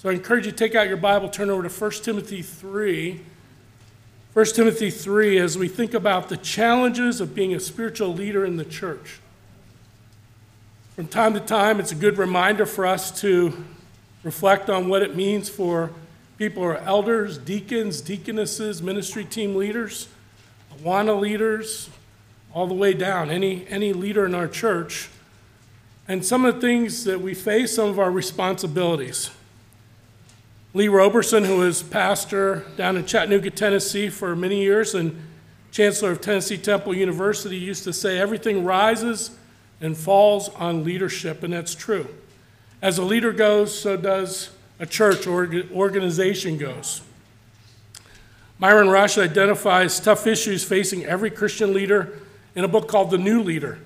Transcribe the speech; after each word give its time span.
So 0.00 0.08
I 0.08 0.14
encourage 0.14 0.46
you 0.46 0.52
to 0.52 0.56
take 0.56 0.74
out 0.74 0.88
your 0.88 0.96
Bible, 0.96 1.28
turn 1.28 1.50
over 1.50 1.62
to 1.62 1.68
1 1.68 1.90
Timothy 2.02 2.40
3. 2.40 3.20
1 4.32 4.46
Timothy 4.46 4.90
3, 4.90 5.38
as 5.38 5.58
we 5.58 5.68
think 5.68 5.92
about 5.92 6.30
the 6.30 6.38
challenges 6.38 7.20
of 7.20 7.34
being 7.34 7.54
a 7.54 7.60
spiritual 7.60 8.08
leader 8.14 8.42
in 8.42 8.56
the 8.56 8.64
church. 8.64 9.20
From 10.96 11.06
time 11.06 11.34
to 11.34 11.40
time, 11.40 11.78
it's 11.80 11.92
a 11.92 11.96
good 11.96 12.16
reminder 12.16 12.64
for 12.64 12.86
us 12.86 13.20
to 13.20 13.62
reflect 14.22 14.70
on 14.70 14.88
what 14.88 15.02
it 15.02 15.16
means 15.16 15.50
for 15.50 15.90
people 16.38 16.62
who 16.62 16.70
are 16.70 16.78
elders, 16.78 17.36
deacons, 17.36 18.00
deaconesses, 18.00 18.80
ministry 18.80 19.26
team 19.26 19.54
leaders, 19.54 20.08
Awana 20.78 21.20
leaders, 21.20 21.90
all 22.54 22.66
the 22.66 22.72
way 22.72 22.94
down, 22.94 23.28
any, 23.28 23.66
any 23.68 23.92
leader 23.92 24.24
in 24.24 24.34
our 24.34 24.48
church, 24.48 25.10
and 26.08 26.24
some 26.24 26.46
of 26.46 26.54
the 26.54 26.60
things 26.62 27.04
that 27.04 27.20
we 27.20 27.34
face, 27.34 27.74
some 27.74 27.90
of 27.90 27.98
our 27.98 28.10
responsibilities. 28.10 29.30
Lee 30.72 30.86
Roberson, 30.86 31.44
who 31.44 31.56
was 31.56 31.82
pastor 31.82 32.64
down 32.76 32.96
in 32.96 33.04
Chattanooga, 33.04 33.50
Tennessee 33.50 34.08
for 34.08 34.36
many 34.36 34.62
years 34.62 34.94
and 34.94 35.20
chancellor 35.72 36.12
of 36.12 36.20
Tennessee 36.20 36.56
Temple 36.56 36.94
University, 36.94 37.56
used 37.56 37.82
to 37.84 37.92
say, 37.92 38.20
Everything 38.20 38.64
rises 38.64 39.36
and 39.80 39.96
falls 39.96 40.48
on 40.50 40.84
leadership, 40.84 41.42
and 41.42 41.52
that's 41.52 41.74
true. 41.74 42.06
As 42.80 42.98
a 42.98 43.02
leader 43.02 43.32
goes, 43.32 43.76
so 43.76 43.96
does 43.96 44.50
a 44.78 44.86
church 44.86 45.26
or 45.26 45.50
organization 45.72 46.56
goes. 46.56 47.02
Myron 48.60 48.88
Rush 48.88 49.18
identifies 49.18 49.98
tough 49.98 50.24
issues 50.24 50.62
facing 50.62 51.04
every 51.04 51.30
Christian 51.30 51.74
leader 51.74 52.12
in 52.54 52.62
a 52.62 52.68
book 52.68 52.86
called 52.86 53.10
The 53.10 53.18
New 53.18 53.42
Leader. 53.42 53.80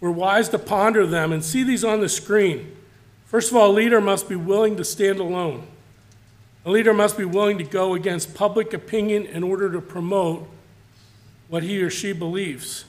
We're 0.00 0.10
wise 0.10 0.50
to 0.50 0.58
ponder 0.58 1.06
them 1.06 1.32
and 1.32 1.42
see 1.42 1.62
these 1.62 1.84
on 1.84 2.00
the 2.00 2.08
screen. 2.10 2.76
First 3.24 3.50
of 3.50 3.56
all, 3.56 3.70
a 3.70 3.72
leader 3.72 4.02
must 4.02 4.28
be 4.28 4.36
willing 4.36 4.76
to 4.76 4.84
stand 4.84 5.18
alone. 5.18 5.66
A 6.64 6.70
leader 6.70 6.92
must 6.92 7.16
be 7.16 7.24
willing 7.24 7.58
to 7.58 7.64
go 7.64 7.94
against 7.94 8.34
public 8.34 8.74
opinion 8.74 9.26
in 9.26 9.42
order 9.42 9.70
to 9.72 9.80
promote 9.80 10.48
what 11.48 11.62
he 11.62 11.82
or 11.82 11.90
she 11.90 12.12
believes. 12.12 12.84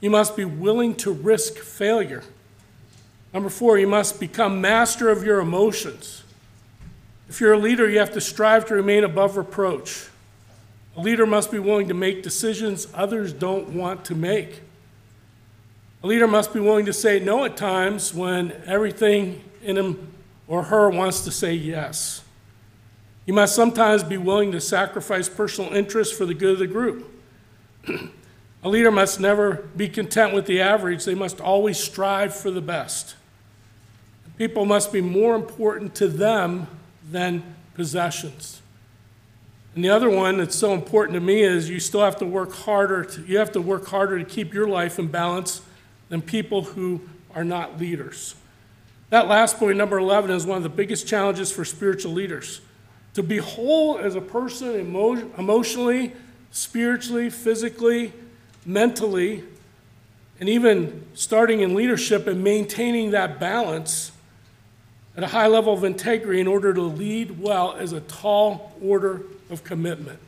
You 0.00 0.10
must 0.10 0.36
be 0.36 0.44
willing 0.44 0.94
to 0.96 1.10
risk 1.10 1.56
failure. 1.56 2.22
Number 3.32 3.48
four, 3.48 3.78
you 3.78 3.86
must 3.86 4.20
become 4.20 4.60
master 4.60 5.08
of 5.08 5.24
your 5.24 5.40
emotions. 5.40 6.22
If 7.28 7.40
you're 7.40 7.54
a 7.54 7.58
leader, 7.58 7.88
you 7.88 7.98
have 7.98 8.12
to 8.12 8.20
strive 8.20 8.66
to 8.66 8.74
remain 8.74 9.04
above 9.04 9.36
reproach. 9.36 10.08
A 10.96 11.00
leader 11.00 11.26
must 11.26 11.50
be 11.50 11.58
willing 11.58 11.88
to 11.88 11.94
make 11.94 12.22
decisions 12.22 12.88
others 12.94 13.32
don't 13.32 13.70
want 13.70 14.04
to 14.06 14.14
make. 14.14 14.60
A 16.02 16.06
leader 16.06 16.28
must 16.28 16.52
be 16.52 16.60
willing 16.60 16.86
to 16.86 16.92
say 16.92 17.18
no 17.18 17.44
at 17.44 17.56
times 17.56 18.14
when 18.14 18.52
everything 18.66 19.42
in 19.62 19.76
him 19.76 20.12
or 20.46 20.64
her 20.64 20.88
wants 20.88 21.22
to 21.22 21.30
say 21.30 21.54
yes. 21.54 22.22
You 23.28 23.34
must 23.34 23.54
sometimes 23.54 24.02
be 24.02 24.16
willing 24.16 24.52
to 24.52 24.60
sacrifice 24.60 25.28
personal 25.28 25.74
interests 25.74 26.16
for 26.16 26.24
the 26.24 26.32
good 26.32 26.52
of 26.52 26.58
the 26.60 26.66
group. 26.66 27.12
A 28.64 28.68
leader 28.70 28.90
must 28.90 29.20
never 29.20 29.68
be 29.76 29.86
content 29.86 30.32
with 30.32 30.46
the 30.46 30.62
average, 30.62 31.04
they 31.04 31.14
must 31.14 31.38
always 31.38 31.78
strive 31.78 32.34
for 32.34 32.50
the 32.50 32.62
best. 32.62 33.16
People 34.38 34.64
must 34.64 34.94
be 34.94 35.02
more 35.02 35.34
important 35.34 35.94
to 35.96 36.08
them 36.08 36.68
than 37.10 37.42
possessions. 37.74 38.62
And 39.74 39.84
the 39.84 39.90
other 39.90 40.08
one 40.08 40.38
that's 40.38 40.56
so 40.56 40.72
important 40.72 41.12
to 41.12 41.20
me 41.20 41.42
is 41.42 41.68
you 41.68 41.80
still 41.80 42.00
have 42.00 42.16
to 42.20 42.26
work 42.26 42.54
harder 42.54 43.04
to, 43.04 43.20
you 43.26 43.36
have 43.36 43.52
to 43.52 43.60
work 43.60 43.88
harder 43.88 44.18
to 44.18 44.24
keep 44.24 44.54
your 44.54 44.68
life 44.68 44.98
in 44.98 45.08
balance 45.08 45.60
than 46.08 46.22
people 46.22 46.62
who 46.62 47.02
are 47.34 47.44
not 47.44 47.78
leaders. 47.78 48.36
That 49.10 49.28
last 49.28 49.58
point, 49.58 49.76
number 49.76 49.98
11, 49.98 50.30
is 50.30 50.46
one 50.46 50.56
of 50.56 50.62
the 50.62 50.70
biggest 50.70 51.06
challenges 51.06 51.52
for 51.52 51.66
spiritual 51.66 52.12
leaders. 52.12 52.62
To 53.18 53.22
be 53.24 53.38
whole 53.38 53.98
as 53.98 54.14
a 54.14 54.20
person 54.20 54.78
emo- 54.78 55.28
emotionally, 55.36 56.12
spiritually, 56.52 57.30
physically, 57.30 58.12
mentally, 58.64 59.42
and 60.38 60.48
even 60.48 61.04
starting 61.14 61.58
in 61.58 61.74
leadership 61.74 62.28
and 62.28 62.44
maintaining 62.44 63.10
that 63.10 63.40
balance 63.40 64.12
at 65.16 65.24
a 65.24 65.26
high 65.26 65.48
level 65.48 65.72
of 65.72 65.82
integrity 65.82 66.40
in 66.40 66.46
order 66.46 66.72
to 66.72 66.80
lead 66.80 67.40
well 67.40 67.74
is 67.74 67.92
a 67.92 68.02
tall 68.02 68.72
order 68.80 69.22
of 69.50 69.64
commitment. 69.64 70.20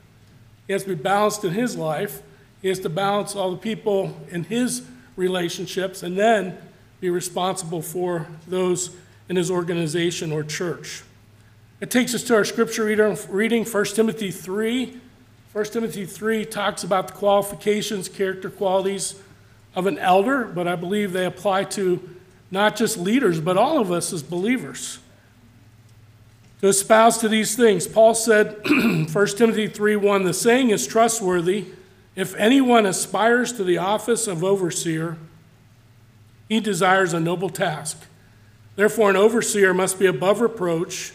He 0.67 0.73
has 0.73 0.83
to 0.83 0.89
be 0.89 1.01
balanced 1.01 1.45
in 1.45 1.53
his 1.53 1.77
life. 1.77 2.23
He 2.61 2.67
has 2.71 2.81
to 2.81 2.89
balance 2.89 3.37
all 3.37 3.53
the 3.53 3.57
people 3.57 4.21
in 4.31 4.43
his 4.43 4.83
relationships 5.15 6.03
and 6.03 6.19
then 6.19 6.59
be 7.01 7.09
responsible 7.09 7.83
for 7.83 8.27
those 8.49 8.97
in 9.29 9.37
his 9.37 9.49
organization 9.49 10.33
or 10.33 10.43
church. 10.43 11.05
It 11.81 11.91
takes 11.91 12.15
us 12.15 12.23
to 12.25 12.35
our 12.35 12.45
scripture 12.45 12.85
reading, 12.85 13.65
1 13.65 13.85
Timothy 13.87 14.31
3. 14.31 15.01
1 15.53 15.65
Timothy 15.65 16.05
3 16.05 16.45
talks 16.45 16.85
about 16.85 17.09
the 17.09 17.15
qualifications, 17.15 18.07
character 18.07 18.51
qualities 18.51 19.15
of 19.75 19.87
an 19.87 19.99
elder, 19.99 20.45
but 20.45 20.69
I 20.69 20.77
believe 20.77 21.13
they 21.13 21.25
apply 21.25 21.65
to 21.65 22.17
not 22.51 22.77
just 22.77 22.99
leaders, 22.99 23.41
but 23.41 23.57
all 23.57 23.81
of 23.81 23.91
us 23.91 24.13
as 24.13 24.23
believers. 24.23 24.99
To 26.61 26.69
espouse 26.69 27.17
to 27.19 27.29
these 27.29 27.57
things, 27.57 27.87
Paul 27.87 28.15
said, 28.15 28.59
1 28.69 29.09
Timothy 29.09 29.67
3 29.67 29.97
1, 29.97 30.25
the 30.25 30.35
saying 30.35 30.69
is 30.69 30.87
trustworthy. 30.87 31.67
If 32.15 32.35
anyone 32.35 32.85
aspires 32.85 33.55
to 33.55 33.65
the 33.65 33.79
office 33.79 34.27
of 34.27 34.45
overseer, 34.45 35.17
he 36.47 36.61
desires 36.61 37.15
a 37.15 37.21
noble 37.21 37.49
task. 37.49 38.03
Therefore, 38.77 39.09
an 39.09 39.17
overseer 39.17 39.73
must 39.73 39.99
be 39.99 40.07
above 40.07 40.43
reproach 40.43 41.15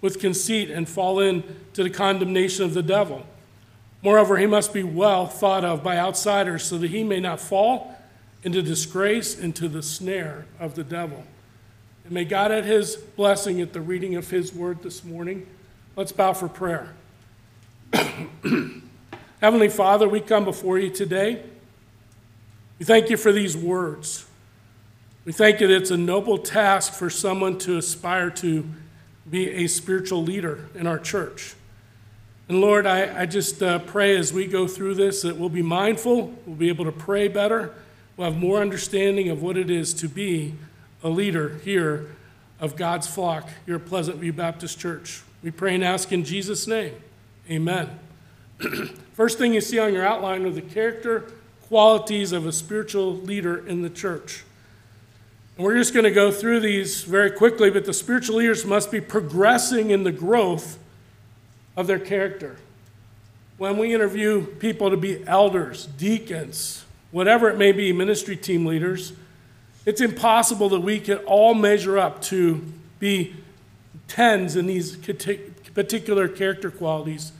with 0.00 0.20
conceit 0.20 0.70
and 0.70 0.88
fall 0.88 1.18
into 1.20 1.82
the 1.82 1.90
condemnation 1.90 2.64
of 2.64 2.74
the 2.74 2.82
devil. 2.82 3.26
Moreover, 4.02 4.36
he 4.36 4.46
must 4.46 4.72
be 4.72 4.82
well 4.82 5.26
thought 5.26 5.64
of 5.64 5.82
by 5.82 5.98
outsiders 5.98 6.64
so 6.64 6.78
that 6.78 6.90
he 6.90 7.02
may 7.02 7.20
not 7.20 7.40
fall 7.40 7.96
into 8.44 8.62
disgrace, 8.62 9.38
into 9.38 9.68
the 9.68 9.82
snare 9.82 10.46
of 10.60 10.74
the 10.74 10.84
devil. 10.84 11.24
And 12.04 12.12
may 12.12 12.24
God 12.24 12.52
add 12.52 12.64
his 12.64 12.96
blessing 12.96 13.60
at 13.60 13.72
the 13.72 13.80
reading 13.80 14.14
of 14.14 14.30
his 14.30 14.54
word 14.54 14.82
this 14.82 15.04
morning. 15.04 15.46
Let's 15.96 16.12
bow 16.12 16.32
for 16.32 16.48
prayer. 16.48 16.94
Heavenly 19.40 19.68
Father, 19.68 20.08
we 20.08 20.20
come 20.20 20.44
before 20.44 20.78
you 20.78 20.90
today. 20.90 21.42
We 22.78 22.84
thank 22.84 23.10
you 23.10 23.16
for 23.16 23.32
these 23.32 23.56
words. 23.56 24.26
We 25.24 25.32
thank 25.32 25.60
you 25.60 25.66
that 25.66 25.76
it's 25.76 25.90
a 25.90 25.96
noble 25.96 26.38
task 26.38 26.94
for 26.94 27.10
someone 27.10 27.58
to 27.58 27.76
aspire 27.76 28.30
to 28.30 28.64
be 29.30 29.50
a 29.50 29.66
spiritual 29.66 30.22
leader 30.22 30.68
in 30.74 30.86
our 30.86 30.98
church. 30.98 31.54
And 32.48 32.60
Lord, 32.60 32.86
I, 32.86 33.22
I 33.22 33.26
just 33.26 33.62
uh, 33.62 33.78
pray 33.80 34.16
as 34.16 34.32
we 34.32 34.46
go 34.46 34.66
through 34.66 34.94
this 34.94 35.22
that 35.22 35.36
we'll 35.36 35.50
be 35.50 35.62
mindful, 35.62 36.34
we'll 36.46 36.56
be 36.56 36.68
able 36.68 36.86
to 36.86 36.92
pray 36.92 37.28
better, 37.28 37.74
we'll 38.16 38.30
have 38.30 38.40
more 38.40 38.60
understanding 38.60 39.28
of 39.28 39.42
what 39.42 39.56
it 39.56 39.70
is 39.70 39.92
to 39.94 40.08
be 40.08 40.54
a 41.02 41.08
leader 41.08 41.58
here 41.64 42.16
of 42.58 42.74
God's 42.74 43.06
flock 43.06 43.48
your 43.66 43.78
Pleasant 43.78 44.16
View 44.16 44.32
Baptist 44.32 44.78
Church. 44.78 45.22
We 45.42 45.50
pray 45.50 45.74
and 45.74 45.84
ask 45.84 46.10
in 46.10 46.24
Jesus' 46.24 46.66
name. 46.66 46.94
Amen. 47.50 47.98
First 49.12 49.38
thing 49.38 49.54
you 49.54 49.60
see 49.60 49.78
on 49.78 49.92
your 49.92 50.04
outline 50.04 50.44
are 50.44 50.50
the 50.50 50.62
character 50.62 51.30
qualities 51.68 52.32
of 52.32 52.46
a 52.46 52.52
spiritual 52.52 53.14
leader 53.14 53.66
in 53.66 53.82
the 53.82 53.90
church. 53.90 54.44
We're 55.58 55.74
just 55.74 55.92
going 55.92 56.04
to 56.04 56.12
go 56.12 56.30
through 56.30 56.60
these 56.60 57.02
very 57.02 57.32
quickly, 57.32 57.68
but 57.68 57.84
the 57.84 57.92
spiritual 57.92 58.36
leaders 58.36 58.64
must 58.64 58.92
be 58.92 59.00
progressing 59.00 59.90
in 59.90 60.04
the 60.04 60.12
growth 60.12 60.78
of 61.76 61.88
their 61.88 61.98
character. 61.98 62.58
When 63.56 63.76
we 63.76 63.92
interview 63.92 64.46
people 64.46 64.88
to 64.90 64.96
be 64.96 65.26
elders, 65.26 65.86
deacons, 65.86 66.84
whatever 67.10 67.50
it 67.50 67.58
may 67.58 67.72
be, 67.72 67.92
ministry 67.92 68.36
team 68.36 68.66
leaders, 68.66 69.14
it's 69.84 70.00
impossible 70.00 70.68
that 70.68 70.80
we 70.80 71.00
can 71.00 71.18
all 71.18 71.54
measure 71.54 71.98
up 71.98 72.22
to 72.22 72.64
be 73.00 73.34
tens 74.06 74.54
in 74.54 74.66
these 74.66 74.96
particular 75.74 76.28
character 76.28 76.70
qualities. 76.70 77.32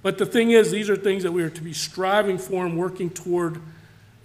But 0.00 0.16
the 0.16 0.24
thing 0.24 0.52
is, 0.52 0.70
these 0.70 0.88
are 0.88 0.96
things 0.96 1.24
that 1.24 1.32
we 1.32 1.42
are 1.42 1.50
to 1.50 1.62
be 1.62 1.74
striving 1.74 2.38
for 2.38 2.64
and 2.64 2.78
working 2.78 3.10
toward 3.10 3.60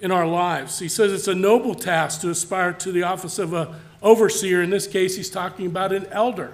in 0.05 0.11
our 0.11 0.27
lives. 0.27 0.77
He 0.77 0.87
says 0.87 1.11
it's 1.11 1.27
a 1.27 1.33
noble 1.33 1.73
task 1.73 2.21
to 2.21 2.29
aspire 2.29 2.73
to 2.73 2.91
the 2.91 3.01
office 3.01 3.39
of 3.39 3.53
an 3.53 3.69
overseer. 4.03 4.61
In 4.61 4.69
this 4.69 4.85
case, 4.85 5.17
he's 5.17 5.31
talking 5.31 5.65
about 5.65 5.91
an 5.91 6.05
elder. 6.11 6.53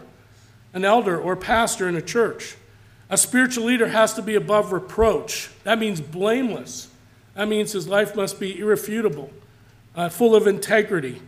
an 0.73 0.85
elder 0.85 1.19
or 1.19 1.35
pastor 1.35 1.89
in 1.89 1.95
a 1.97 2.01
church. 2.01 2.55
A 3.09 3.17
spiritual 3.17 3.65
leader 3.65 3.89
has 3.89 4.13
to 4.13 4.21
be 4.21 4.35
above 4.35 4.71
reproach. 4.71 5.49
That 5.65 5.79
means 5.79 5.99
blameless. 5.99 6.87
That 7.35 7.49
means 7.49 7.73
his 7.73 7.87
life 7.87 8.15
must 8.15 8.39
be 8.39 8.57
irrefutable, 8.57 9.31
uh, 9.95 10.07
full 10.09 10.33
of 10.33 10.47
integrity. 10.47 11.21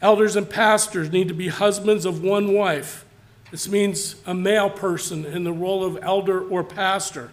Elders 0.00 0.36
and 0.36 0.48
pastors 0.48 1.10
need 1.10 1.26
to 1.26 1.34
be 1.34 1.48
husbands 1.48 2.04
of 2.04 2.22
one 2.22 2.54
wife. 2.54 3.04
This 3.50 3.68
means 3.68 4.14
a 4.26 4.34
male 4.34 4.70
person 4.70 5.24
in 5.24 5.42
the 5.42 5.52
role 5.52 5.82
of 5.82 5.98
elder 6.02 6.40
or 6.40 6.62
pastor. 6.62 7.30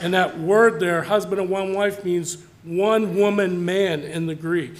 And 0.00 0.14
that 0.14 0.38
word 0.38 0.80
there, 0.80 1.02
husband 1.02 1.40
of 1.40 1.48
one 1.48 1.74
wife, 1.74 2.04
means 2.04 2.38
one 2.62 3.16
woman 3.16 3.64
man 3.64 4.00
in 4.02 4.26
the 4.26 4.34
Greek. 4.34 4.74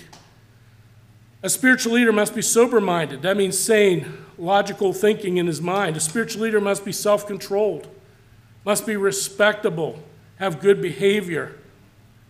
A 1.43 1.50
spiritual 1.50 1.94
leader 1.94 2.12
must 2.12 2.34
be 2.34 2.43
sober 2.43 2.81
minded. 2.81 3.23
That 3.23 3.37
means 3.37 3.58
sane, 3.58 4.25
logical 4.38 4.93
thinking 4.93 5.38
in 5.38 5.46
his 5.46 5.61
mind. 5.61 5.96
A 5.96 6.00
spiritual 6.00 6.43
leader 6.43 6.61
must 6.61 6.84
be 6.84 6.93
self 6.93 7.26
controlled, 7.26 7.88
must 8.64 8.87
be 8.87 8.96
respectable, 8.96 9.99
have 10.37 10.61
good 10.61 10.81
behavior. 10.81 11.56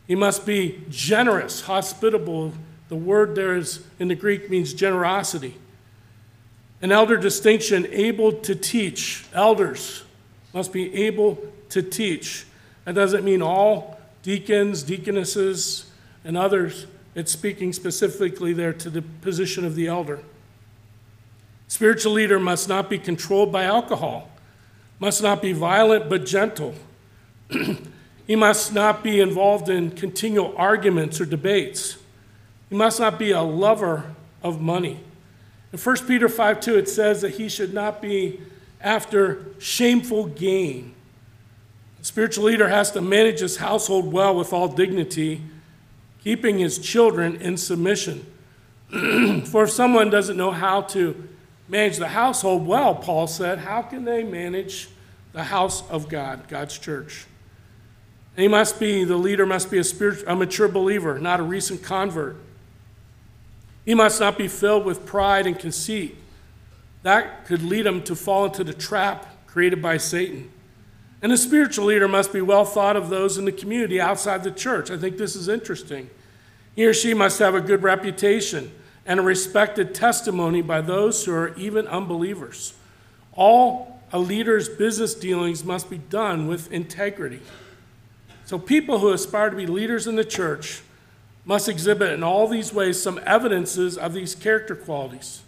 He 0.07 0.15
must 0.15 0.47
be 0.47 0.83
generous, 0.89 1.63
hospitable. 1.63 2.55
The 2.89 2.97
word 2.97 3.35
there 3.35 3.57
is 3.57 3.85
in 3.99 4.09
the 4.09 4.15
Greek 4.15 4.51
means 4.51 4.73
generosity. 4.73 5.57
An 6.81 6.91
elder 6.91 7.17
distinction, 7.17 7.87
able 7.91 8.33
to 8.33 8.55
teach. 8.55 9.27
Elders 9.33 10.03
must 10.53 10.73
be 10.73 10.93
able 11.05 11.39
to 11.69 11.83
teach. 11.83 12.45
That 12.85 12.95
doesn't 12.95 13.25
mean 13.25 13.41
all 13.41 13.99
deacons, 14.23 14.83
deaconesses, 14.83 15.91
and 16.25 16.37
others. 16.37 16.87
It's 17.15 17.33
speaking 17.33 17.73
specifically 17.73 18.53
there 18.53 18.73
to 18.73 18.91
the 18.91 19.03
position 19.03 19.65
of 19.65 19.75
the 19.75 19.87
elder. 19.87 20.21
Spiritual 21.69 22.13
leader 22.13 22.39
must 22.39 22.69
not 22.69 22.89
be 22.89 22.99
controlled 22.99 23.51
by 23.53 23.65
alcohol, 23.65 24.31
must 24.99 25.23
not 25.23 25.43
be 25.43 25.53
violent 25.53 26.09
but 26.09 26.25
gentle. 26.25 26.75
he 28.27 28.37
must 28.37 28.73
not 28.73 29.03
be 29.03 29.21
involved 29.21 29.69
in 29.69 29.91
continual 29.91 30.55
arguments 30.57 31.21
or 31.21 31.25
debates. 31.25 31.97
He 32.69 32.77
must 32.77 33.01
not 33.01 33.19
be 33.19 33.31
a 33.33 33.43
lover 33.43 34.15
of 34.43 34.61
money. 34.61 35.01
In 35.73 35.79
1 35.79 35.97
Peter 36.07 36.29
5 36.29 36.61
2, 36.61 36.77
it 36.77 36.89
says 36.89 37.23
that 37.23 37.37
he 37.37 37.49
should 37.49 37.73
not 37.73 38.03
be 38.03 38.41
after 38.81 39.47
shameful 39.59 40.27
gain. 40.27 40.95
Spiritual 42.03 42.45
leader 42.45 42.69
has 42.69 42.91
to 42.91 43.01
manage 43.01 43.39
his 43.39 43.59
household 43.59 44.13
well 44.13 44.35
with 44.35 44.53
all 44.53 44.67
dignity, 44.67 45.41
keeping 46.23 46.59
his 46.59 46.79
children 46.79 47.37
in 47.37 47.57
submission. 47.57 48.27
For 49.47 49.65
if 49.65 49.71
someone 49.71 50.11
doesn't 50.11 50.37
know 50.37 50.51
how 50.51 50.83
to 50.83 51.29
manage 51.69 51.99
the 51.99 52.09
household 52.09 52.67
well, 52.67 52.97
Paul 52.97 53.29
said, 53.29 53.61
how 53.61 53.83
can 53.83 54.05
they 54.05 54.25
manage 54.25 54.89
the 55.33 55.45
house 55.45 55.89
of 55.89 56.09
God, 56.09 56.49
God's 56.49 56.77
church? 56.77 57.25
And 58.37 58.43
he 58.43 58.49
must 58.49 58.81
be, 58.81 59.05
the 59.05 59.17
leader 59.17 59.47
must 59.47 59.71
be 59.71 59.79
a, 59.79 59.85
spirit, 59.85 60.25
a 60.27 60.35
mature 60.35 60.69
believer, 60.69 61.21
not 61.21 61.39
a 61.39 61.45
recent 61.45 61.85
convert. 61.85 62.37
He 63.85 63.95
must 63.95 64.21
not 64.21 64.37
be 64.37 64.49
filled 64.49 64.85
with 64.85 65.07
pride 65.07 65.47
and 65.47 65.57
conceit. 65.57 66.17
That 67.05 67.47
could 67.47 67.63
lead 67.63 67.87
him 67.87 68.03
to 68.05 68.17
fall 68.17 68.47
into 68.47 68.65
the 68.65 68.75
trap 68.75 69.47
created 69.47 69.81
by 69.81 69.99
Satan. 69.99 70.51
And 71.23 71.33
a 71.33 71.37
spiritual 71.37 71.87
leader 71.87 72.09
must 72.09 72.33
be 72.33 72.41
well 72.41 72.65
thought 72.65 72.97
of 72.97 73.09
those 73.09 73.39
in 73.39 73.45
the 73.45 73.53
community 73.53 74.01
outside 74.01 74.43
the 74.43 74.51
church. 74.51 74.91
I 74.91 74.99
think 74.99 75.17
this 75.17 75.37
is 75.37 75.49
interesting. 75.49 76.11
He 76.75 76.85
or 76.85 76.93
she 76.93 77.15
must 77.15 77.39
have 77.39 77.55
a 77.55 77.61
good 77.61 77.85
reputation 77.85 78.73
and 79.07 79.21
a 79.21 79.23
respected 79.23 79.95
testimony 79.95 80.63
by 80.63 80.81
those 80.81 81.25
who 81.25 81.33
are 81.33 81.55
even 81.57 81.87
unbelievers. 81.87 82.75
All 83.35 84.01
a 84.13 84.19
leader's 84.19 84.69
business 84.69 85.15
dealings 85.15 85.65
must 85.65 85.89
be 85.89 85.99
done 85.99 86.47
with 86.49 86.71
integrity. 86.73 87.41
So, 88.45 88.59
people 88.59 88.99
who 88.99 89.13
aspire 89.13 89.49
to 89.51 89.57
be 89.57 89.67
leaders 89.67 90.07
in 90.07 90.17
the 90.17 90.25
church 90.25 90.83
must 91.45 91.69
exhibit 91.69 92.13
in 92.13 92.23
all 92.23 92.47
these 92.47 92.75
ways 92.75 93.01
some 93.01 93.21
evidences 93.25 93.97
of 93.97 94.13
these 94.13 94.35
character 94.35 94.77
qualities. 94.77 95.43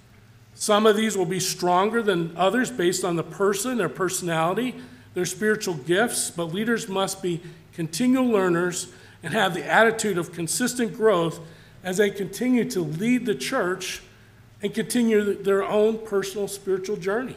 Some 0.54 0.86
of 0.86 0.96
these 0.96 1.16
will 1.16 1.26
be 1.26 1.40
stronger 1.40 2.02
than 2.02 2.34
others 2.36 2.70
based 2.70 3.04
on 3.04 3.16
the 3.16 3.22
person, 3.22 3.76
their 3.76 3.88
personality, 3.88 4.76
their 5.14 5.24
spiritual 5.24 5.74
gifts, 5.74 6.30
but 6.30 6.52
leaders 6.52 6.88
must 6.88 7.22
be 7.22 7.40
continual 7.72 8.26
learners 8.26 8.88
and 9.22 9.32
have 9.32 9.54
the 9.54 9.64
attitude 9.64 10.18
of 10.18 10.32
consistent 10.32 10.94
growth 10.94 11.40
as 11.82 11.96
they 11.96 12.10
continue 12.10 12.68
to 12.70 12.80
lead 12.80 13.26
the 13.26 13.34
church 13.34 14.02
and 14.62 14.74
continue 14.74 15.34
their 15.42 15.62
own 15.64 15.98
personal 15.98 16.48
spiritual 16.48 16.96
journey. 16.96 17.36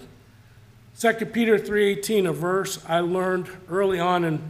2 0.98 1.32
Peter 1.34 1.60
3:18, 1.60 2.26
a 2.26 2.34
verse 2.34 2.84
I 2.88 3.00
learned 3.02 3.50
early 3.70 4.00
on 4.00 4.24
in 4.24 4.42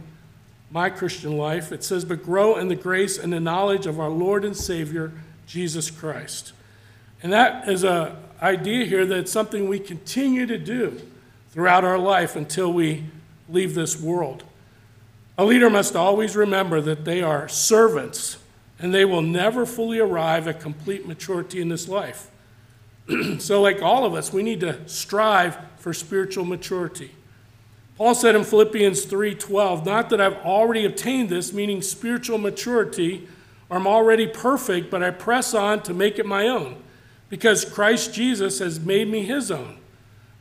my 0.70 0.90
Christian 0.90 1.36
life. 1.36 1.72
It 1.72 1.84
says, 1.84 2.04
But 2.04 2.22
grow 2.22 2.56
in 2.56 2.68
the 2.68 2.76
grace 2.76 3.18
and 3.18 3.32
the 3.32 3.40
knowledge 3.40 3.86
of 3.86 3.98
our 3.98 4.08
Lord 4.08 4.44
and 4.44 4.56
Savior, 4.56 5.12
Jesus 5.46 5.90
Christ. 5.90 6.52
And 7.22 7.32
that 7.32 7.68
is 7.68 7.84
an 7.84 8.16
idea 8.40 8.84
here 8.84 9.04
that 9.06 9.18
it's 9.18 9.32
something 9.32 9.68
we 9.68 9.78
continue 9.78 10.46
to 10.46 10.58
do 10.58 11.00
throughout 11.50 11.84
our 11.84 11.98
life 11.98 12.36
until 12.36 12.72
we 12.72 13.04
leave 13.48 13.74
this 13.74 14.00
world. 14.00 14.44
A 15.36 15.44
leader 15.44 15.70
must 15.70 15.94
always 15.94 16.34
remember 16.34 16.80
that 16.80 17.04
they 17.04 17.22
are 17.22 17.48
servants 17.48 18.38
and 18.78 18.94
they 18.94 19.04
will 19.04 19.22
never 19.22 19.66
fully 19.66 19.98
arrive 19.98 20.46
at 20.46 20.60
complete 20.60 21.06
maturity 21.06 21.60
in 21.60 21.68
this 21.68 21.88
life. 21.88 22.30
so, 23.38 23.60
like 23.60 23.82
all 23.82 24.04
of 24.04 24.14
us, 24.14 24.32
we 24.32 24.42
need 24.42 24.60
to 24.60 24.86
strive 24.88 25.58
for 25.78 25.92
spiritual 25.92 26.44
maturity. 26.44 27.10
Paul 27.96 28.14
said 28.14 28.36
in 28.36 28.44
Philippians 28.44 29.06
3:12, 29.06 29.84
"Not 29.84 30.10
that 30.10 30.20
I've 30.20 30.36
already 30.44 30.84
obtained 30.84 31.28
this, 31.28 31.52
meaning 31.52 31.82
spiritual 31.82 32.38
maturity, 32.38 33.26
or 33.68 33.76
I'm 33.76 33.86
already 33.86 34.26
perfect, 34.26 34.90
but 34.90 35.02
I 35.02 35.10
press 35.10 35.54
on 35.54 35.82
to 35.82 35.94
make 35.94 36.18
it 36.18 36.26
my 36.26 36.46
own, 36.46 36.76
because 37.28 37.64
Christ 37.64 38.14
Jesus 38.14 38.60
has 38.60 38.78
made 38.78 39.08
me 39.08 39.24
his 39.24 39.50
own. 39.50 39.78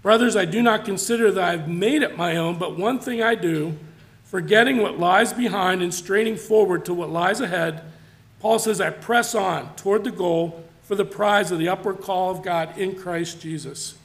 Brothers, 0.08 0.38
I 0.38 0.46
do 0.46 0.62
not 0.62 0.86
consider 0.86 1.32
that 1.34 1.44
I've 1.44 1.68
made 1.68 2.02
it 2.02 2.16
my 2.16 2.38
own, 2.38 2.58
but 2.58 2.78
one 2.78 2.98
thing 2.98 3.22
I 3.22 3.36
do, 3.36 3.78
forgetting 4.24 4.78
what 4.78 4.98
lies 4.98 5.34
behind 5.34 5.82
and 5.82 5.94
straining 5.94 6.38
forward 6.38 6.86
to 6.86 6.94
what 6.94 7.10
lies 7.10 7.42
ahead, 7.42 7.82
Paul 8.40 8.58
says, 8.58 8.80
I 8.80 8.90
press 8.90 9.36
on 9.36 9.76
toward 9.76 10.06
the 10.06 10.12
goal 10.12 10.64
for 10.82 10.96
the 10.96 11.04
prize 11.04 11.52
of 11.52 11.60
the 11.60 11.68
upward 11.68 12.00
call 12.00 12.32
of 12.32 12.42
God 12.42 12.78
in 12.78 12.96
Christ 12.96 13.42
Jesus." 13.42 13.96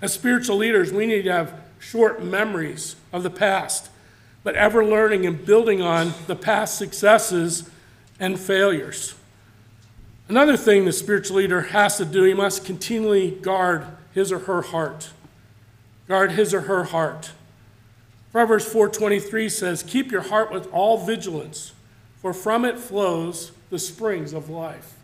As 0.00 0.12
spiritual 0.12 0.58
leaders, 0.58 0.92
we 0.92 1.06
need 1.06 1.22
to 1.22 1.32
have 1.32 1.54
short 1.80 2.22
memories 2.22 2.94
of 3.12 3.24
the 3.24 3.30
past, 3.30 3.90
but 4.44 4.54
ever 4.54 4.84
learning 4.84 5.26
and 5.26 5.44
building 5.44 5.82
on 5.82 6.14
the 6.28 6.36
past 6.36 6.78
successes 6.78 7.68
and 8.20 8.38
failures. 8.38 9.16
Another 10.28 10.56
thing 10.56 10.84
the 10.84 10.92
spiritual 10.92 11.38
leader 11.38 11.62
has 11.62 11.96
to 11.96 12.04
do, 12.04 12.22
he 12.22 12.32
must 12.32 12.64
continually 12.64 13.32
guard 13.32 13.86
his 14.12 14.32
or 14.32 14.40
her 14.40 14.62
heart. 14.62 15.10
Guard 16.08 16.32
his 16.32 16.52
or 16.52 16.62
her 16.62 16.84
heart. 16.84 17.32
Proverbs 18.32 18.64
4:23 18.64 19.48
says, 19.48 19.82
"Keep 19.82 20.10
your 20.10 20.22
heart 20.22 20.50
with 20.50 20.66
all 20.72 21.04
vigilance, 21.04 21.72
for 22.20 22.32
from 22.32 22.64
it 22.64 22.78
flows 22.78 23.52
the 23.70 23.78
springs 23.78 24.32
of 24.32 24.48
life." 24.48 24.94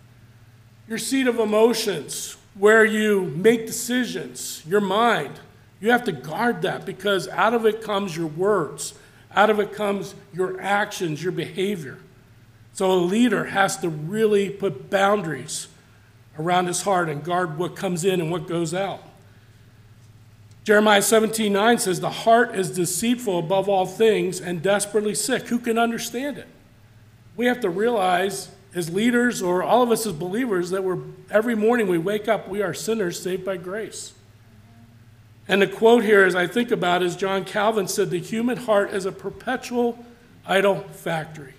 Your 0.88 0.98
seat 0.98 1.26
of 1.26 1.38
emotions, 1.38 2.36
where 2.54 2.84
you 2.84 3.22
make 3.36 3.66
decisions, 3.66 4.62
your 4.66 4.80
mind, 4.80 5.40
you 5.80 5.90
have 5.90 6.04
to 6.04 6.12
guard 6.12 6.62
that 6.62 6.86
because 6.86 7.28
out 7.28 7.54
of 7.54 7.66
it 7.66 7.82
comes 7.82 8.16
your 8.16 8.26
words, 8.26 8.94
out 9.34 9.50
of 9.50 9.60
it 9.60 9.72
comes 9.72 10.14
your 10.32 10.60
actions, 10.60 11.22
your 11.22 11.32
behavior. 11.32 11.98
So 12.72 12.90
a 12.90 12.94
leader 12.94 13.44
has 13.44 13.76
to 13.78 13.88
really 13.88 14.50
put 14.50 14.88
boundaries 14.88 15.68
around 16.38 16.66
his 16.66 16.82
heart 16.82 17.08
and 17.08 17.24
guard 17.24 17.58
what 17.58 17.76
comes 17.76 18.04
in 18.04 18.20
and 18.20 18.30
what 18.30 18.46
goes 18.46 18.72
out. 18.72 19.02
Jeremiah 20.64 21.00
17 21.00 21.52
9 21.52 21.78
says, 21.78 22.00
The 22.00 22.10
heart 22.10 22.54
is 22.54 22.70
deceitful 22.70 23.38
above 23.38 23.68
all 23.68 23.86
things 23.86 24.40
and 24.40 24.62
desperately 24.62 25.14
sick. 25.14 25.48
Who 25.48 25.58
can 25.58 25.78
understand 25.78 26.38
it? 26.38 26.46
We 27.36 27.46
have 27.46 27.60
to 27.60 27.70
realize, 27.70 28.50
as 28.74 28.92
leaders 28.92 29.40
or 29.40 29.62
all 29.62 29.82
of 29.82 29.90
us 29.90 30.06
as 30.06 30.12
believers, 30.12 30.70
that 30.70 30.84
we're, 30.84 30.98
every 31.30 31.54
morning 31.54 31.88
we 31.88 31.96
wake 31.96 32.28
up, 32.28 32.48
we 32.48 32.60
are 32.60 32.74
sinners 32.74 33.22
saved 33.22 33.44
by 33.44 33.56
grace. 33.56 34.12
And 35.48 35.62
the 35.62 35.66
quote 35.66 36.04
here, 36.04 36.24
as 36.24 36.34
I 36.34 36.46
think 36.46 36.70
about, 36.70 37.02
is 37.02 37.16
John 37.16 37.46
Calvin 37.46 37.88
said, 37.88 38.10
The 38.10 38.20
human 38.20 38.58
heart 38.58 38.92
is 38.92 39.06
a 39.06 39.12
perpetual 39.12 40.04
idol 40.46 40.80
factory. 40.92 41.54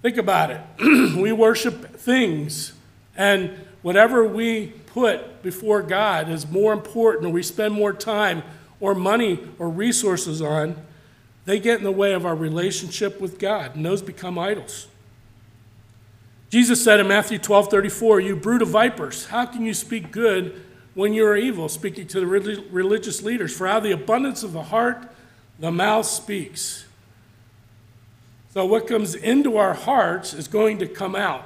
Think 0.00 0.16
about 0.16 0.50
it. 0.50 0.60
we 1.16 1.32
worship 1.32 1.96
things, 1.96 2.72
and 3.16 3.50
whatever 3.84 4.24
we 4.26 4.68
put 4.86 5.42
before 5.42 5.82
God 5.82 6.30
is 6.30 6.50
more 6.50 6.72
important, 6.72 7.26
or 7.26 7.28
we 7.28 7.42
spend 7.42 7.74
more 7.74 7.92
time 7.92 8.42
or 8.80 8.94
money 8.94 9.38
or 9.58 9.68
resources 9.68 10.42
on, 10.42 10.74
they 11.44 11.60
get 11.60 11.78
in 11.78 11.84
the 11.84 11.92
way 11.92 12.14
of 12.14 12.24
our 12.24 12.34
relationship 12.34 13.20
with 13.20 13.38
God, 13.38 13.76
and 13.76 13.84
those 13.84 14.00
become 14.02 14.38
idols. 14.38 14.88
Jesus 16.48 16.82
said 16.82 16.98
in 16.98 17.08
Matthew 17.08 17.38
12 17.38 17.70
34, 17.70 18.20
You 18.20 18.36
brood 18.36 18.62
of 18.62 18.68
vipers, 18.68 19.26
how 19.26 19.44
can 19.44 19.66
you 19.66 19.74
speak 19.74 20.10
good 20.10 20.60
when 20.94 21.12
you 21.12 21.26
are 21.26 21.36
evil, 21.36 21.68
speaking 21.68 22.06
to 22.06 22.20
the 22.20 22.26
religious 22.26 23.22
leaders. 23.22 23.54
For 23.54 23.66
out 23.66 23.78
of 23.78 23.82
the 23.82 23.90
abundance 23.90 24.42
of 24.42 24.52
the 24.52 24.62
heart, 24.62 25.10
the 25.58 25.70
mouth 25.70 26.06
speaks. 26.06 26.86
So, 28.52 28.64
what 28.64 28.86
comes 28.86 29.14
into 29.14 29.56
our 29.56 29.74
hearts 29.74 30.32
is 30.32 30.46
going 30.46 30.78
to 30.78 30.86
come 30.86 31.16
out. 31.16 31.44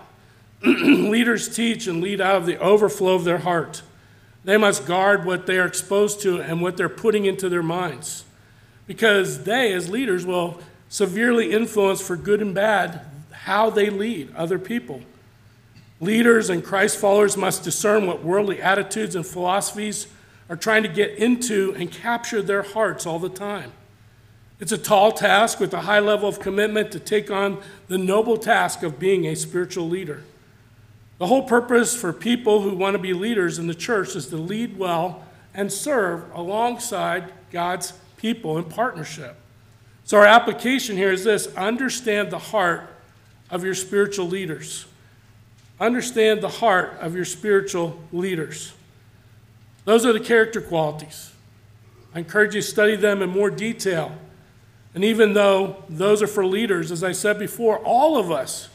Leaders 0.65 1.55
teach 1.55 1.87
and 1.87 2.03
lead 2.03 2.21
out 2.21 2.37
of 2.37 2.47
the 2.47 2.59
overflow 2.59 3.15
of 3.15 3.25
their 3.25 3.39
heart. 3.39 3.83
They 4.45 4.57
must 4.57 4.87
guard 4.87 5.25
what 5.25 5.47
they 5.47 5.59
are 5.59 5.67
exposed 5.67 6.21
to 6.23 6.41
and 6.41 6.61
what 6.61 6.77
they're 6.77 6.89
putting 6.89 7.27
into 7.27 7.49
their 7.49 7.63
minds. 7.63 8.25
Because 8.87 9.45
they, 9.45 9.73
as 9.73 9.91
leaders, 9.91 10.25
will 10.25 10.61
severely 10.89 11.53
influence 11.53 12.01
for 12.01 12.17
good 12.17 12.41
and 12.41 12.55
bad 12.55 13.03
how 13.31 13.71
they 13.71 13.91
lead 13.91 14.35
other 14.35 14.59
people. 14.59 15.03
Leaders 16.01 16.49
and 16.49 16.65
Christ 16.65 16.97
followers 16.97 17.37
must 17.37 17.65
discern 17.65 18.07
what 18.07 18.23
worldly 18.23 18.63
attitudes 18.63 19.15
and 19.15 19.27
philosophies 19.27 20.07
are 20.49 20.57
trying 20.57 20.83
to 20.83 20.89
get 20.89 21.19
into 21.19 21.75
and 21.77 21.91
capture 21.91 22.41
their 22.41 22.63
hearts 22.63 23.05
all 23.05 23.19
the 23.19 23.29
time. 23.29 23.73
It's 24.61 24.73
a 24.73 24.79
tall 24.79 25.13
task 25.13 25.61
with 25.61 25.73
a 25.75 25.83
high 25.83 26.01
level 26.01 26.29
of 26.29 26.41
commitment 26.41 26.91
to 26.93 27.01
take 27.01 27.31
on 27.31 27.61
the 27.89 27.99
noble 27.99 28.37
task 28.37 28.83
of 28.83 28.99
being 28.99 29.27
a 29.27 29.37
spiritual 29.37 29.89
leader. 29.89 30.23
The 31.19 31.27
whole 31.27 31.43
purpose 31.43 31.97
for 31.97 32.13
people 32.13 32.63
who 32.63 32.75
want 32.75 32.95
to 32.95 32.99
be 32.99 33.13
leaders 33.13 33.59
in 33.59 33.67
the 33.67 33.75
church 33.75 34.15
is 34.15 34.29
to 34.29 34.37
lead 34.37 34.79
well 34.79 35.25
and 35.53 35.73
serve 35.73 36.25
alongside 36.33 37.33
God's 37.51 37.93
people 38.17 38.57
in 38.57 38.65
partnership. 38.65 39.37
So, 40.05 40.17
our 40.17 40.27
application 40.27 40.97
here 40.97 41.13
is 41.13 41.25
this 41.25 41.55
understand 41.57 42.31
the 42.31 42.39
heart 42.39 42.89
of 43.51 43.65
your 43.65 43.75
spiritual 43.75 44.27
leaders. 44.27 44.87
Understand 45.81 46.41
the 46.41 46.49
heart 46.49 46.97
of 47.01 47.15
your 47.15 47.25
spiritual 47.25 48.01
leaders. 48.13 48.73
Those 49.85 50.07
are 50.07 50.13
the 50.13 50.21
character 50.21 50.61
qualities. 50.61 51.33
I 52.15 52.21
encourage 52.21 52.55
you 52.55 52.63
to 52.63 52.67
study 52.67 52.97
them 52.97 53.23
in 53.23 53.31
more 53.31 53.51
detail. 53.51 54.13
And 54.95 55.05
even 55.05 55.35
though 55.35 55.85
those 55.89 56.23
are 56.23 56.27
for 56.27 56.45
leaders, 56.45 56.91
as 56.91 57.05
I 57.05 57.13
said 57.13 57.39
before, 57.39 57.79
all 57.79 58.19
of 58.19 58.31
us 58.31 58.69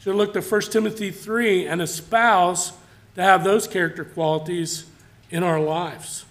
should 0.00 0.14
look 0.14 0.32
to 0.34 0.40
1 0.40 0.60
Timothy 0.62 1.10
3 1.10 1.66
and 1.66 1.82
espouse 1.82 2.72
to 3.14 3.22
have 3.22 3.44
those 3.44 3.66
character 3.66 4.04
qualities 4.04 4.86
in 5.30 5.42
our 5.42 5.60
lives. 5.60 6.24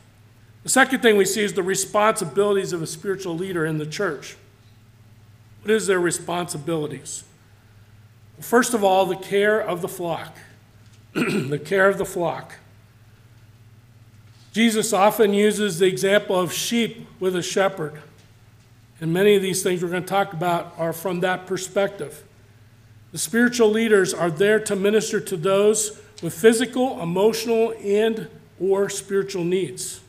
The 0.63 0.69
second 0.69 1.01
thing 1.01 1.17
we 1.17 1.25
see 1.25 1.43
is 1.43 1.53
the 1.53 1.63
responsibilities 1.63 2.73
of 2.73 2.81
a 2.81 2.87
spiritual 2.87 3.35
leader 3.35 3.65
in 3.65 3.77
the 3.77 3.85
church. 3.85 4.35
What 5.61 5.71
is 5.71 5.87
their 5.87 5.99
responsibilities? 5.99 7.23
First 8.39 8.73
of 8.73 8.83
all, 8.83 9.05
the 9.05 9.15
care 9.15 9.59
of 9.59 9.81
the 9.81 9.87
flock. 9.87 10.35
the 11.13 11.59
care 11.59 11.89
of 11.89 11.97
the 11.97 12.05
flock. 12.05 12.55
Jesus 14.53 14.93
often 14.93 15.33
uses 15.33 15.79
the 15.79 15.87
example 15.87 16.39
of 16.39 16.51
sheep 16.51 17.07
with 17.19 17.35
a 17.35 17.41
shepherd. 17.41 18.01
And 18.99 19.13
many 19.13 19.35
of 19.35 19.41
these 19.41 19.61
things 19.61 19.83
we're 19.83 19.89
going 19.89 20.03
to 20.03 20.09
talk 20.09 20.33
about 20.33 20.73
are 20.77 20.93
from 20.93 21.19
that 21.19 21.45
perspective. 21.45 22.23
The 23.11 23.17
spiritual 23.17 23.69
leaders 23.69 24.13
are 24.13 24.29
there 24.29 24.59
to 24.61 24.75
minister 24.75 25.19
to 25.19 25.37
those 25.37 26.01
with 26.21 26.33
physical, 26.33 27.01
emotional, 27.01 27.73
and 27.83 28.27
or 28.59 28.89
spiritual 28.89 29.43
needs. 29.43 30.01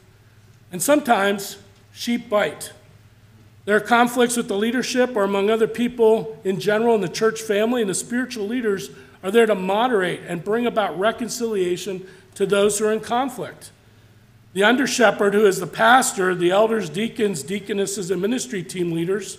And 0.72 0.82
sometimes 0.82 1.58
sheep 1.92 2.28
bite. 2.28 2.72
There 3.64 3.76
are 3.76 3.80
conflicts 3.80 4.36
with 4.36 4.48
the 4.48 4.56
leadership 4.56 5.14
or 5.14 5.24
among 5.24 5.50
other 5.50 5.68
people 5.68 6.40
in 6.42 6.58
general 6.58 6.94
in 6.94 7.02
the 7.02 7.08
church 7.08 7.40
family, 7.42 7.82
and 7.82 7.90
the 7.90 7.94
spiritual 7.94 8.46
leaders 8.46 8.90
are 9.22 9.30
there 9.30 9.46
to 9.46 9.54
moderate 9.54 10.20
and 10.26 10.42
bring 10.42 10.66
about 10.66 10.98
reconciliation 10.98 12.06
to 12.34 12.46
those 12.46 12.78
who 12.78 12.86
are 12.86 12.92
in 12.92 13.00
conflict. 13.00 13.70
The 14.54 14.64
under 14.64 14.86
shepherd, 14.86 15.34
who 15.34 15.46
is 15.46 15.60
the 15.60 15.66
pastor, 15.66 16.34
the 16.34 16.50
elders, 16.50 16.88
deacons, 16.88 17.42
deaconesses, 17.42 18.10
and 18.10 18.22
ministry 18.22 18.62
team 18.62 18.92
leaders, 18.92 19.38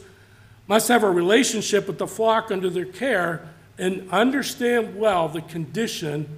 must 0.69 0.87
have 0.87 1.01
a 1.03 1.09
relationship 1.09 1.87
with 1.87 1.97
the 1.97 2.07
flock 2.07 2.51
under 2.51 2.69
their 2.69 2.85
care 2.85 3.49
and 3.79 4.07
understand 4.11 4.95
well 4.95 5.27
the 5.27 5.41
condition 5.41 6.37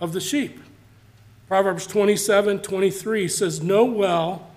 of 0.00 0.14
the 0.14 0.20
sheep. 0.20 0.58
Proverbs 1.46 1.86
27 1.86 2.60
23 2.60 3.28
says, 3.28 3.62
Know 3.62 3.84
well 3.84 4.50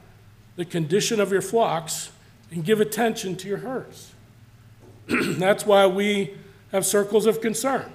the 0.56 0.64
condition 0.64 1.20
of 1.20 1.32
your 1.32 1.42
flocks 1.42 2.12
and 2.52 2.64
give 2.64 2.80
attention 2.80 3.36
to 3.36 3.50
your 3.50 3.58
herds. 3.58 4.14
That's 5.08 5.66
why 5.66 5.88
we 5.88 6.34
have 6.72 6.86
circles 6.86 7.26
of 7.26 7.42
concern. 7.42 7.92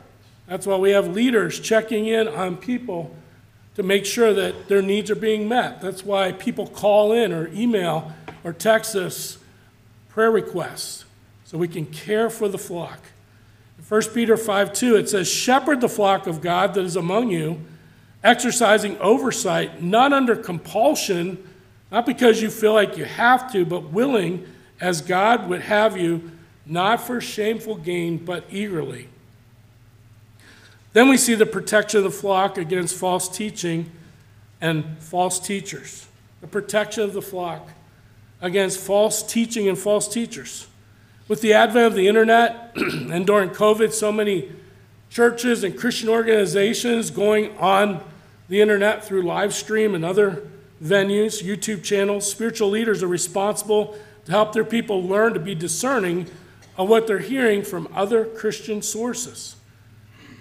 That's 0.46 0.66
why 0.66 0.76
we 0.76 0.90
have 0.90 1.08
leaders 1.08 1.58
checking 1.58 2.06
in 2.06 2.28
on 2.28 2.58
people 2.58 3.16
to 3.74 3.82
make 3.82 4.04
sure 4.04 4.34
that 4.34 4.68
their 4.68 4.82
needs 4.82 5.10
are 5.10 5.16
being 5.16 5.48
met. 5.48 5.80
That's 5.80 6.04
why 6.04 6.32
people 6.32 6.66
call 6.66 7.12
in 7.12 7.32
or 7.32 7.48
email 7.48 8.12
or 8.44 8.52
text 8.52 8.94
us 8.94 9.38
prayer 10.08 10.30
requests 10.30 11.05
so 11.46 11.56
we 11.56 11.66
can 11.68 11.86
care 11.86 12.28
for 12.28 12.46
the 12.46 12.58
flock. 12.58 13.00
In 13.78 13.84
1 13.84 14.02
Peter 14.12 14.36
5 14.36 14.74
2, 14.74 14.96
it 14.96 15.08
says, 15.08 15.26
Shepherd 15.26 15.80
the 15.80 15.88
flock 15.88 16.26
of 16.26 16.42
God 16.42 16.74
that 16.74 16.84
is 16.84 16.96
among 16.96 17.30
you, 17.30 17.62
exercising 18.22 18.98
oversight, 18.98 19.82
not 19.82 20.12
under 20.12 20.36
compulsion 20.36 21.42
not 21.90 22.06
because 22.06 22.42
you 22.42 22.50
feel 22.50 22.74
like 22.74 22.96
you 22.96 23.04
have 23.04 23.50
to, 23.52 23.64
but 23.64 23.92
willing 23.92 24.46
as 24.80 25.00
God 25.00 25.48
would 25.48 25.62
have 25.62 25.96
you, 25.96 26.32
not 26.64 27.00
for 27.00 27.20
shameful 27.20 27.76
gain, 27.76 28.18
but 28.18 28.44
eagerly. 28.50 29.08
Then 30.92 31.08
we 31.08 31.16
see 31.16 31.34
the 31.34 31.46
protection 31.46 31.98
of 31.98 32.04
the 32.04 32.10
flock 32.10 32.58
against 32.58 32.96
false 32.96 33.28
teaching 33.28 33.90
and 34.60 34.98
false 34.98 35.38
teachers. 35.38 36.06
The 36.40 36.46
protection 36.46 37.04
of 37.04 37.12
the 37.12 37.22
flock 37.22 37.68
against 38.40 38.80
false 38.80 39.22
teaching 39.22 39.68
and 39.68 39.78
false 39.78 40.08
teachers. 40.08 40.66
With 41.28 41.40
the 41.40 41.54
advent 41.54 41.86
of 41.86 41.94
the 41.94 42.06
internet 42.06 42.72
and 42.76 43.26
during 43.26 43.50
COVID, 43.50 43.92
so 43.92 44.12
many 44.12 44.52
churches 45.10 45.64
and 45.64 45.76
Christian 45.76 46.08
organizations 46.08 47.10
going 47.10 47.56
on 47.58 48.00
the 48.48 48.60
internet 48.60 49.04
through 49.04 49.22
live 49.22 49.52
stream 49.52 49.94
and 49.94 50.04
other 50.04 50.48
venues, 50.82 51.42
YouTube 51.42 51.82
channels. 51.82 52.30
Spiritual 52.30 52.70
leaders 52.70 53.02
are 53.02 53.08
responsible 53.08 53.98
to 54.24 54.30
help 54.30 54.52
their 54.52 54.64
people 54.64 55.02
learn 55.02 55.34
to 55.34 55.40
be 55.40 55.54
discerning 55.54 56.28
of 56.76 56.88
what 56.88 57.06
they're 57.06 57.18
hearing 57.18 57.62
from 57.62 57.88
other 57.94 58.24
Christian 58.24 58.82
sources. 58.82 59.56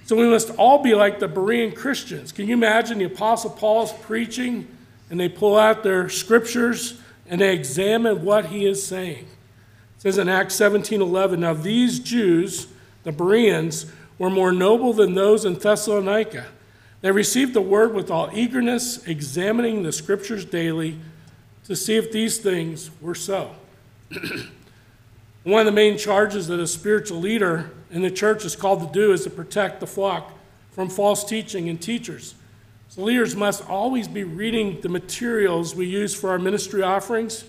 So 0.05 0.15
we 0.15 0.29
must 0.29 0.51
all 0.51 0.83
be 0.83 0.93
like 0.93 1.19
the 1.19 1.27
Berean 1.27 1.75
Christians. 1.75 2.31
Can 2.31 2.47
you 2.47 2.53
imagine 2.53 2.99
the 2.99 3.05
Apostle 3.05 3.49
Paul's 3.49 3.91
preaching 3.91 4.67
and 5.09 5.19
they 5.19 5.29
pull 5.29 5.57
out 5.57 5.81
their 5.81 6.09
scriptures 6.09 6.99
and 7.27 7.41
they 7.41 7.55
examine 7.55 8.23
what 8.23 8.47
he 8.47 8.67
is 8.67 8.85
saying? 8.85 9.25
Says 10.05 10.19
in 10.19 10.29
Acts 10.29 10.53
17 10.53 11.01
11, 11.01 11.39
now 11.39 11.55
these 11.55 11.99
Jews, 11.99 12.67
the 13.03 13.11
Bereans, 13.11 13.91
were 14.19 14.29
more 14.29 14.51
noble 14.51 14.93
than 14.93 15.15
those 15.15 15.45
in 15.45 15.55
Thessalonica 15.55 16.45
they 17.01 17.11
received 17.11 17.53
the 17.53 17.61
word 17.61 17.93
with 17.93 18.09
all 18.09 18.31
eagerness, 18.33 19.05
examining 19.05 19.83
the 19.83 19.91
scriptures 19.91 20.43
daily 20.43 20.97
to 21.65 21.75
see 21.75 21.97
if 21.97 22.11
these 22.11 22.39
things 22.39 22.89
were 23.01 23.13
so. 23.13 23.55
One 25.43 25.59
of 25.59 25.65
the 25.67 25.71
main 25.71 25.99
charges 25.99 26.47
that 26.47 26.59
a 26.59 26.65
spiritual 26.65 27.19
leader 27.19 27.69
in 27.91 28.01
the 28.01 28.09
church 28.09 28.43
is 28.43 28.55
called 28.55 28.81
to 28.81 28.91
do 28.91 29.11
is 29.11 29.23
to 29.23 29.29
protect 29.29 29.79
the 29.79 29.85
flock 29.87 30.33
from 30.71 30.89
false 30.89 31.23
teaching 31.23 31.69
and 31.69 31.79
teachers. 31.79 32.33
So, 32.89 33.03
leaders 33.03 33.35
must 33.35 33.67
always 33.69 34.07
be 34.07 34.23
reading 34.23 34.81
the 34.81 34.89
materials 34.89 35.75
we 35.75 35.85
use 35.85 36.15
for 36.15 36.31
our 36.31 36.39
ministry 36.39 36.81
offerings 36.81 37.45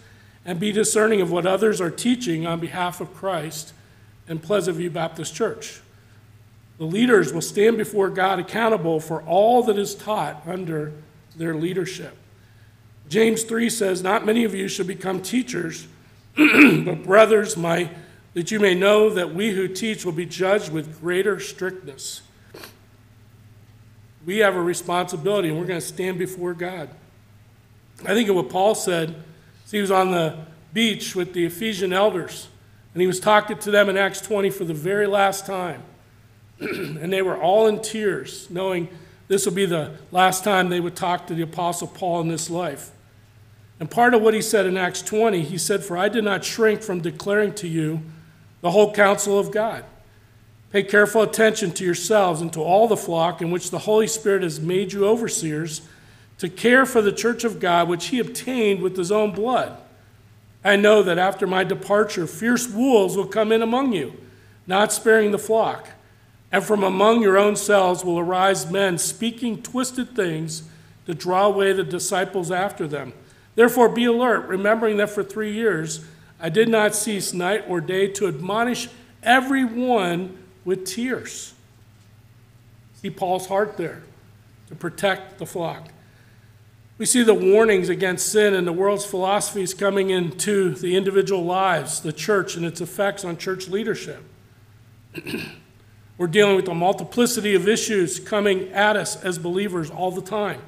and 0.46 0.60
be 0.60 0.70
discerning 0.70 1.20
of 1.20 1.30
what 1.30 1.44
others 1.44 1.80
are 1.80 1.90
teaching 1.90 2.46
on 2.46 2.60
behalf 2.60 3.00
of 3.00 3.12
Christ 3.12 3.74
and 4.28 4.40
Pleasant 4.40 4.76
View 4.76 4.90
Baptist 4.90 5.34
Church. 5.34 5.80
The 6.78 6.84
leaders 6.84 7.32
will 7.32 7.42
stand 7.42 7.76
before 7.76 8.08
God 8.08 8.38
accountable 8.38 9.00
for 9.00 9.22
all 9.22 9.64
that 9.64 9.76
is 9.76 9.94
taught 9.94 10.46
under 10.46 10.92
their 11.34 11.54
leadership. 11.54 12.16
James 13.08 13.42
3 13.42 13.68
says, 13.68 14.02
Not 14.02 14.24
many 14.24 14.44
of 14.44 14.54
you 14.54 14.68
should 14.68 14.86
become 14.86 15.20
teachers, 15.20 15.88
but 16.36 17.02
brothers, 17.02 17.56
my, 17.56 17.90
that 18.34 18.50
you 18.52 18.60
may 18.60 18.74
know 18.74 19.10
that 19.10 19.34
we 19.34 19.50
who 19.50 19.66
teach 19.66 20.04
will 20.04 20.12
be 20.12 20.26
judged 20.26 20.70
with 20.70 21.00
greater 21.00 21.40
strictness. 21.40 22.22
We 24.24 24.38
have 24.38 24.54
a 24.54 24.62
responsibility, 24.62 25.48
and 25.48 25.58
we're 25.58 25.66
going 25.66 25.80
to 25.80 25.86
stand 25.86 26.18
before 26.18 26.54
God. 26.54 26.90
I 28.04 28.14
think 28.14 28.28
of 28.28 28.36
what 28.36 28.50
Paul 28.50 28.74
said. 28.76 29.14
He 29.70 29.80
was 29.80 29.90
on 29.90 30.10
the 30.10 30.36
beach 30.72 31.16
with 31.16 31.32
the 31.32 31.44
Ephesian 31.44 31.92
elders, 31.92 32.48
and 32.94 33.00
he 33.00 33.06
was 33.06 33.20
talking 33.20 33.58
to 33.58 33.70
them 33.70 33.88
in 33.88 33.96
Acts 33.96 34.20
20 34.20 34.50
for 34.50 34.64
the 34.64 34.74
very 34.74 35.06
last 35.06 35.46
time. 35.46 35.82
and 36.60 37.12
they 37.12 37.22
were 37.22 37.36
all 37.36 37.66
in 37.66 37.82
tears, 37.82 38.48
knowing 38.50 38.88
this 39.28 39.44
will 39.44 39.52
be 39.52 39.66
the 39.66 39.92
last 40.10 40.44
time 40.44 40.68
they 40.68 40.80
would 40.80 40.96
talk 40.96 41.26
to 41.26 41.34
the 41.34 41.42
Apostle 41.42 41.88
Paul 41.88 42.20
in 42.20 42.28
this 42.28 42.48
life. 42.48 42.90
And 43.78 43.90
part 43.90 44.14
of 44.14 44.22
what 44.22 44.32
he 44.32 44.40
said 44.40 44.66
in 44.66 44.76
Acts 44.76 45.02
20, 45.02 45.42
he 45.42 45.58
said, 45.58 45.84
For 45.84 45.98
I 45.98 46.08
did 46.08 46.24
not 46.24 46.44
shrink 46.44 46.82
from 46.82 47.00
declaring 47.00 47.52
to 47.54 47.68
you 47.68 48.00
the 48.62 48.70
whole 48.70 48.92
counsel 48.92 49.38
of 49.38 49.50
God. 49.50 49.84
Pay 50.70 50.84
careful 50.84 51.22
attention 51.22 51.72
to 51.72 51.84
yourselves 51.84 52.40
and 52.40 52.52
to 52.52 52.60
all 52.60 52.88
the 52.88 52.96
flock 52.96 53.42
in 53.42 53.50
which 53.50 53.70
the 53.70 53.80
Holy 53.80 54.06
Spirit 54.06 54.42
has 54.42 54.60
made 54.60 54.92
you 54.92 55.06
overseers 55.06 55.82
to 56.38 56.48
care 56.48 56.84
for 56.84 57.00
the 57.00 57.12
church 57.12 57.44
of 57.44 57.60
God, 57.60 57.88
which 57.88 58.06
he 58.06 58.18
obtained 58.18 58.82
with 58.82 58.96
his 58.96 59.10
own 59.10 59.32
blood. 59.32 59.76
I 60.64 60.76
know 60.76 61.02
that 61.02 61.18
after 61.18 61.46
my 61.46 61.64
departure, 61.64 62.26
fierce 62.26 62.68
wolves 62.68 63.16
will 63.16 63.26
come 63.26 63.52
in 63.52 63.62
among 63.62 63.92
you, 63.92 64.14
not 64.66 64.92
sparing 64.92 65.30
the 65.30 65.38
flock. 65.38 65.88
And 66.52 66.62
from 66.64 66.82
among 66.82 67.22
your 67.22 67.38
own 67.38 67.56
selves 67.56 68.04
will 68.04 68.18
arise 68.18 68.70
men 68.70 68.98
speaking 68.98 69.62
twisted 69.62 70.14
things 70.14 70.64
to 71.06 71.14
draw 71.14 71.46
away 71.46 71.72
the 71.72 71.84
disciples 71.84 72.50
after 72.50 72.86
them. 72.86 73.12
Therefore, 73.54 73.88
be 73.88 74.04
alert, 74.04 74.46
remembering 74.46 74.96
that 74.98 75.10
for 75.10 75.22
three 75.22 75.52
years 75.52 76.04
I 76.38 76.48
did 76.48 76.68
not 76.68 76.94
cease 76.94 77.32
night 77.32 77.64
or 77.68 77.80
day 77.80 78.08
to 78.08 78.26
admonish 78.26 78.88
everyone 79.22 80.36
with 80.64 80.84
tears. 80.84 81.54
See 82.94 83.10
Paul's 83.10 83.46
heart 83.46 83.76
there 83.76 84.02
to 84.68 84.74
protect 84.74 85.38
the 85.38 85.46
flock. 85.46 85.88
We 86.98 87.04
see 87.04 87.22
the 87.22 87.34
warnings 87.34 87.90
against 87.90 88.28
sin 88.28 88.54
and 88.54 88.66
the 88.66 88.72
world's 88.72 89.04
philosophies 89.04 89.74
coming 89.74 90.08
into 90.08 90.70
the 90.70 90.96
individual 90.96 91.44
lives, 91.44 92.00
the 92.00 92.12
church, 92.12 92.56
and 92.56 92.64
its 92.64 92.80
effects 92.80 93.22
on 93.22 93.36
church 93.36 93.68
leadership. 93.68 94.22
We're 96.18 96.26
dealing 96.26 96.56
with 96.56 96.68
a 96.68 96.74
multiplicity 96.74 97.54
of 97.54 97.68
issues 97.68 98.18
coming 98.18 98.70
at 98.72 98.96
us 98.96 99.22
as 99.22 99.38
believers 99.38 99.90
all 99.90 100.10
the 100.10 100.22
time. 100.22 100.62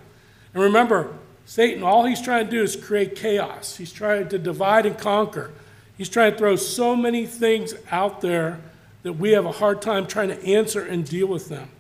And 0.53 0.63
remember, 0.63 1.15
Satan, 1.47 1.83
all 1.83 2.05
he's 2.05 2.21
trying 2.21 2.45
to 2.45 2.51
do 2.51 2.63
is 2.63 2.77
create 2.77 3.17
chaos. 3.17 3.77
He's 3.77 3.93
trying 3.93 4.29
to 4.29 4.39
divide 4.39 4.85
and 4.85 4.99
conquer. 4.99 5.51
He's 5.97 6.11
trying 6.11 6.33
to 6.33 6.39
throw 6.39 6.57
so 6.57 6.95
many 6.95 7.25
things 7.25 7.73
out 7.91 8.21
there 8.21 8.61
that 9.03 9.15
we 9.15 9.31
have 9.31 9.47
a 9.47 9.53
hard 9.53 9.81
time 9.81 10.07
trying 10.07 10.29
to 10.29 10.45
answer 10.45 10.83
and 10.83 11.07
deal 11.07 11.27
with 11.27 11.49
them. 11.49 11.71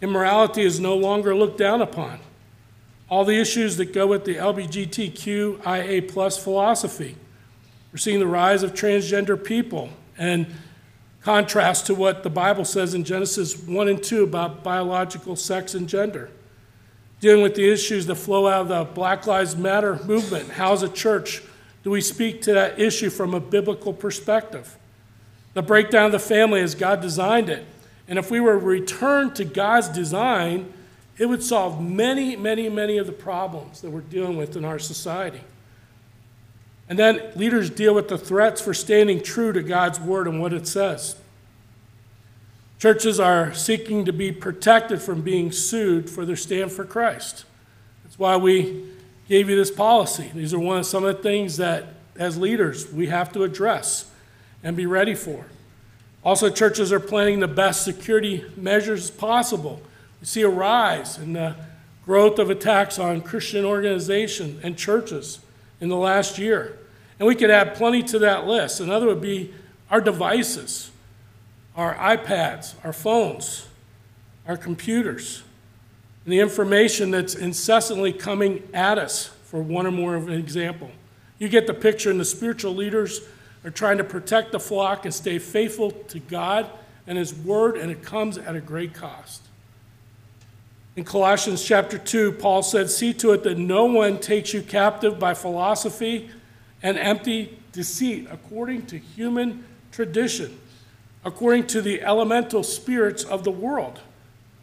Immorality 0.00 0.62
is 0.62 0.78
no 0.78 0.94
longer 0.94 1.34
looked 1.34 1.58
down 1.58 1.82
upon 1.82 2.20
all 3.08 3.24
the 3.24 3.38
issues 3.38 3.76
that 3.76 3.92
go 3.92 4.06
with 4.06 4.24
the 4.24 4.36
LGBTQIA 4.36 6.08
plus 6.08 6.42
philosophy. 6.42 7.16
We're 7.92 7.98
seeing 7.98 8.18
the 8.18 8.26
rise 8.26 8.62
of 8.62 8.74
transgender 8.74 9.42
people 9.42 9.90
and 10.18 10.46
contrast 11.22 11.86
to 11.86 11.94
what 11.94 12.22
the 12.22 12.30
Bible 12.30 12.64
says 12.64 12.94
in 12.94 13.04
Genesis 13.04 13.58
1 13.58 13.88
and 13.88 14.02
2 14.02 14.24
about 14.24 14.62
biological 14.62 15.36
sex 15.36 15.74
and 15.74 15.88
gender. 15.88 16.30
Dealing 17.20 17.42
with 17.42 17.54
the 17.54 17.70
issues 17.70 18.06
that 18.06 18.16
flow 18.16 18.46
out 18.46 18.62
of 18.62 18.68
the 18.68 18.84
Black 18.92 19.26
Lives 19.26 19.56
Matter 19.56 19.98
movement. 20.04 20.50
How, 20.50 20.72
as 20.72 20.82
a 20.82 20.88
church, 20.88 21.42
do 21.82 21.90
we 21.90 22.00
speak 22.00 22.42
to 22.42 22.52
that 22.52 22.78
issue 22.78 23.10
from 23.10 23.32
a 23.34 23.40
biblical 23.40 23.92
perspective? 23.92 24.76
The 25.54 25.62
breakdown 25.62 26.06
of 26.06 26.12
the 26.12 26.18
family 26.18 26.60
as 26.60 26.74
God 26.74 27.00
designed 27.00 27.48
it. 27.48 27.64
And 28.08 28.18
if 28.18 28.30
we 28.30 28.40
were 28.40 28.58
to 28.58 28.64
return 28.64 29.32
to 29.34 29.44
God's 29.44 29.88
design, 29.88 30.72
it 31.18 31.26
would 31.26 31.42
solve 31.42 31.82
many, 31.82 32.36
many, 32.36 32.68
many 32.68 32.98
of 32.98 33.06
the 33.06 33.12
problems 33.12 33.80
that 33.80 33.90
we're 33.90 34.00
dealing 34.00 34.36
with 34.36 34.56
in 34.56 34.64
our 34.64 34.78
society. 34.78 35.40
And 36.88 36.98
then 36.98 37.32
leaders 37.34 37.70
deal 37.70 37.94
with 37.94 38.08
the 38.08 38.18
threats 38.18 38.60
for 38.60 38.74
standing 38.74 39.22
true 39.22 39.52
to 39.52 39.62
God's 39.62 39.98
word 39.98 40.28
and 40.28 40.40
what 40.40 40.52
it 40.52 40.68
says. 40.68 41.16
Churches 42.78 43.18
are 43.18 43.54
seeking 43.54 44.04
to 44.04 44.12
be 44.12 44.30
protected 44.30 45.00
from 45.00 45.22
being 45.22 45.50
sued 45.50 46.10
for 46.10 46.24
their 46.24 46.36
stand 46.36 46.70
for 46.70 46.84
Christ. 46.84 47.44
That's 48.04 48.18
why 48.18 48.36
we 48.36 48.84
gave 49.28 49.48
you 49.48 49.56
this 49.56 49.70
policy. 49.70 50.30
These 50.34 50.52
are 50.52 50.58
one 50.58 50.78
of 50.78 50.86
some 50.86 51.04
of 51.04 51.16
the 51.16 51.22
things 51.22 51.56
that, 51.56 51.86
as 52.16 52.36
leaders, 52.36 52.92
we 52.92 53.06
have 53.06 53.32
to 53.32 53.42
address 53.42 54.10
and 54.62 54.76
be 54.76 54.86
ready 54.86 55.14
for. 55.14 55.46
Also, 56.22 56.50
churches 56.50 56.92
are 56.92 57.00
planning 57.00 57.40
the 57.40 57.48
best 57.48 57.82
security 57.82 58.44
measures 58.56 59.10
possible 59.10 59.80
we 60.20 60.26
see 60.26 60.42
a 60.42 60.48
rise 60.48 61.18
in 61.18 61.32
the 61.32 61.56
growth 62.04 62.38
of 62.38 62.50
attacks 62.50 62.98
on 62.98 63.20
Christian 63.20 63.64
organizations 63.64 64.62
and 64.64 64.76
churches 64.78 65.40
in 65.80 65.88
the 65.88 65.96
last 65.96 66.38
year. 66.38 66.78
And 67.18 67.26
we 67.26 67.34
could 67.34 67.50
add 67.50 67.74
plenty 67.74 68.02
to 68.04 68.18
that 68.20 68.46
list. 68.46 68.80
Another 68.80 69.06
would 69.06 69.20
be 69.20 69.52
our 69.90 70.00
devices, 70.00 70.90
our 71.74 71.94
iPads, 71.94 72.74
our 72.84 72.92
phones, 72.92 73.66
our 74.46 74.56
computers, 74.56 75.42
and 76.24 76.32
the 76.32 76.40
information 76.40 77.10
that's 77.10 77.34
incessantly 77.34 78.12
coming 78.12 78.68
at 78.74 78.98
us, 78.98 79.30
for 79.44 79.62
one 79.62 79.86
or 79.86 79.92
more 79.92 80.14
of 80.14 80.28
an 80.28 80.34
example. 80.34 80.90
You 81.38 81.48
get 81.48 81.66
the 81.66 81.74
picture, 81.74 82.10
and 82.10 82.18
the 82.18 82.24
spiritual 82.24 82.74
leaders 82.74 83.20
are 83.64 83.70
trying 83.70 83.98
to 83.98 84.04
protect 84.04 84.52
the 84.52 84.60
flock 84.60 85.04
and 85.04 85.14
stay 85.14 85.38
faithful 85.38 85.90
to 85.90 86.18
God 86.18 86.70
and 87.06 87.16
His 87.18 87.34
Word, 87.34 87.76
and 87.76 87.90
it 87.90 88.02
comes 88.02 88.38
at 88.38 88.56
a 88.56 88.60
great 88.60 88.94
cost. 88.94 89.42
In 90.96 91.04
Colossians 91.04 91.62
chapter 91.62 91.98
2, 91.98 92.32
Paul 92.32 92.62
said, 92.62 92.88
See 92.88 93.12
to 93.14 93.32
it 93.32 93.42
that 93.42 93.58
no 93.58 93.84
one 93.84 94.18
takes 94.18 94.54
you 94.54 94.62
captive 94.62 95.18
by 95.18 95.34
philosophy 95.34 96.30
and 96.82 96.96
empty 96.98 97.58
deceit, 97.72 98.26
according 98.30 98.86
to 98.86 98.98
human 98.98 99.64
tradition, 99.92 100.58
according 101.22 101.66
to 101.66 101.82
the 101.82 102.00
elemental 102.00 102.62
spirits 102.62 103.24
of 103.24 103.44
the 103.44 103.50
world, 103.50 104.00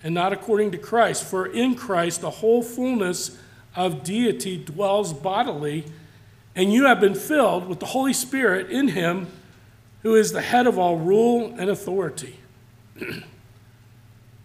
and 0.04 0.16
not 0.16 0.34
according 0.34 0.72
to 0.72 0.78
Christ. 0.80 1.24
For 1.24 1.46
in 1.46 1.76
Christ 1.76 2.22
the 2.22 2.32
whole 2.32 2.64
fullness 2.64 3.38
of 3.76 4.04
deity 4.04 4.58
dwells 4.58 5.14
bodily, 5.14 5.86
and 6.56 6.74
you 6.74 6.86
have 6.86 7.00
been 7.00 7.16
filled 7.16 7.68
with 7.68 7.80
the 7.80 7.86
Holy 7.88 8.14
Spirit 8.14 8.72
in 8.72 8.88
him, 8.88 9.28
who 10.02 10.16
is 10.16 10.32
the 10.32 10.42
head 10.42 10.66
of 10.66 10.80
all 10.80 10.98
rule 10.98 11.54
and 11.60 11.70
authority. 11.70 12.40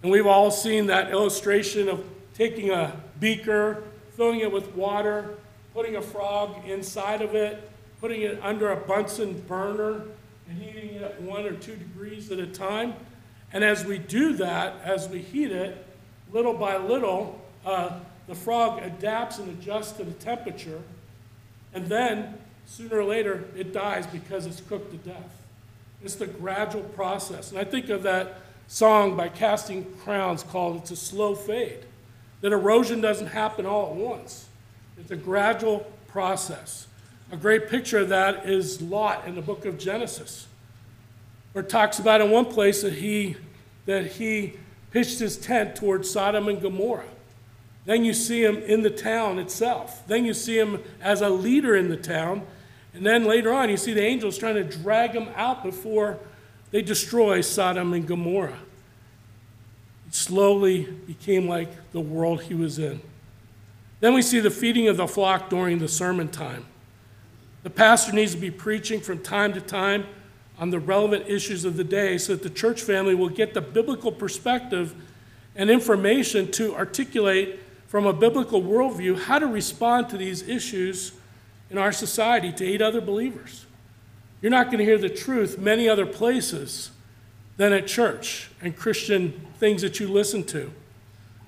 And 0.03 0.13
we've 0.13 0.27
all 0.27 0.51
seen 0.51 0.87
that 0.87 1.11
illustration 1.11 1.89
of 1.89 2.05
taking 2.35 2.71
a 2.71 3.01
beaker, 3.19 3.83
filling 4.17 4.41
it 4.41 4.53
with 4.53 4.75
water, 4.75 5.37
putting 5.75 5.97
a 5.97 6.03
frog 6.03 6.69
inside 6.69 7.21
of 7.21 7.35
it, 7.35 7.71
putting 8.01 8.23
it 8.23 8.39
under 8.43 8.71
a 8.71 8.77
Bunsen 8.77 9.41
burner, 9.43 10.03
and 10.49 10.63
heating 10.63 10.95
it 10.95 11.03
at 11.03 11.21
one 11.21 11.45
or 11.45 11.53
two 11.53 11.75
degrees 11.75 12.31
at 12.31 12.39
a 12.39 12.47
time. 12.47 12.95
And 13.53 13.65
as 13.65 13.85
we 13.85 13.99
do 13.99 14.35
that, 14.35 14.77
as 14.85 15.09
we 15.09 15.21
heat 15.21 15.51
it, 15.51 15.85
little 16.33 16.55
by 16.55 16.77
little, 16.77 17.41
uh, 17.65 17.99
the 18.29 18.35
frog 18.35 18.83
adapts 18.83 19.39
and 19.39 19.49
adjusts 19.51 19.93
to 19.93 20.05
the 20.05 20.13
temperature. 20.13 20.81
And 21.75 21.87
then, 21.87 22.39
sooner 22.67 22.99
or 22.99 23.05
later, 23.05 23.45
it 23.57 23.73
dies 23.73 24.07
because 24.07 24.47
it's 24.47 24.61
cooked 24.61 24.93
to 24.93 24.99
death. 24.99 25.43
It's 26.03 26.15
the 26.15 26.27
gradual 26.27 26.83
process. 26.83 27.51
And 27.51 27.59
I 27.59 27.65
think 27.65 27.89
of 27.89 28.05
that 28.05 28.41
song 28.71 29.17
by 29.17 29.31
Casting 29.31 29.83
Crowns 30.05 30.43
called 30.43 30.77
It's 30.77 30.91
a 30.91 30.97
Slow 30.97 31.35
Fade. 31.35 31.87
That 32.43 32.53
erosion 32.53 33.01
doesn't 33.01 33.29
happen 33.29 33.65
all 33.65 33.91
at 33.91 33.97
once, 33.97 34.47
it's 34.99 35.11
a 35.11 35.17
gradual 35.17 35.91
process. 36.07 36.87
A 37.31 37.37
great 37.37 37.69
picture 37.69 37.99
of 37.99 38.09
that 38.11 38.47
is 38.49 38.81
Lot 38.81 39.27
in 39.27 39.35
the 39.35 39.43
book 39.43 39.67
of 39.67 39.79
Genesis, 39.79 40.47
where 41.53 41.65
it 41.65 41.71
talks 41.71 41.99
about 41.99 42.21
in 42.21 42.31
one 42.31 42.47
place 42.47 42.83
that 42.83 42.95
he, 42.95 43.37
that 43.87 44.07
he 44.13 44.55
pitched 44.91 45.19
his 45.19 45.37
tent 45.37 45.77
towards 45.77 46.09
Sodom 46.09 46.49
and 46.49 46.63
Gomorrah. 46.63 47.05
Then 47.85 48.05
you 48.05 48.15
see 48.15 48.45
him 48.45 48.59
in 48.59 48.83
the 48.83 48.91
town 48.91 49.39
itself. 49.39 50.07
Then 50.07 50.25
you 50.25 50.35
see 50.35 50.59
him 50.59 50.83
as 51.03 51.21
a 51.21 51.29
leader 51.29 51.75
in 51.77 51.89
the 51.89 51.97
town. 51.97 52.47
And 52.95 53.05
then 53.05 53.25
later 53.25 53.53
on, 53.53 53.69
you 53.69 53.77
see 53.77 53.93
the 53.93 54.03
angels 54.03 54.39
trying 54.39 54.55
to 54.55 54.65
drag 54.65 55.13
him 55.13 55.29
out 55.35 55.63
before 55.63 56.19
they 56.71 56.83
destroy 56.83 57.41
Sodom 57.41 57.93
and 57.93 58.07
Gomorrah. 58.07 58.59
It 60.07 60.15
slowly 60.15 60.85
became 61.07 61.49
like 61.49 61.69
the 61.93 62.01
world 62.01 62.43
he 62.43 62.55
was 62.55 62.79
in. 62.79 63.01
Then 64.01 64.15
we 64.15 64.23
see 64.23 64.41
the 64.41 64.51
feeding 64.51 64.89
of 64.89 64.97
the 64.97 65.09
flock 65.09 65.51
during 65.51 65.79
the 65.79 65.89
sermon 65.89 66.29
time. 66.29 66.65
The 67.63 67.71
pastor 67.71 68.13
needs 68.13 68.35
to 68.35 68.41
be 68.41 68.51
preaching 68.51 69.01
from 69.01 69.19
time 69.19 69.53
to 69.55 69.61
time 69.61 70.07
on 70.59 70.71
the 70.71 70.79
relevant 70.79 71.29
issues 71.29 71.65
of 71.65 71.77
the 71.77 71.85
day 71.85 72.19
so 72.19 72.35
that 72.35 72.43
the 72.43 72.51
church 72.51 72.83
family 72.83 73.15
will 73.15 73.29
get 73.29 73.55
the 73.55 73.61
biblical 73.61 74.13
perspective 74.13 74.95
and 75.55 75.71
information 75.71 76.51
to 76.53 76.75
articulate 76.75 77.61
from 77.87 78.07
a 78.07 78.13
biblical 78.13 78.63
worldview 78.63 79.19
how 79.19 79.39
to 79.39 79.47
respond 79.47 80.09
to 80.11 80.17
these 80.17 80.43
issues 80.49 81.13
in 81.71 81.79
our 81.79 81.93
society 81.93 82.53
to 82.53 82.65
aid 82.65 82.81
other 82.81 83.01
believers. 83.01 83.67
You're 84.41 84.51
not 84.51 84.67
going 84.67 84.79
to 84.79 84.85
hear 84.85 84.99
the 84.99 85.09
truth 85.09 85.59
many 85.59 85.89
other 85.89 86.07
places 86.07 86.91
than 87.57 87.73
at 87.73 87.87
church 87.87 88.51
and 88.63 88.77
Christian 88.77 89.47
things 89.59 89.83
that 89.83 89.99
you 89.99 90.09
listen 90.09 90.45
to. 90.45 90.73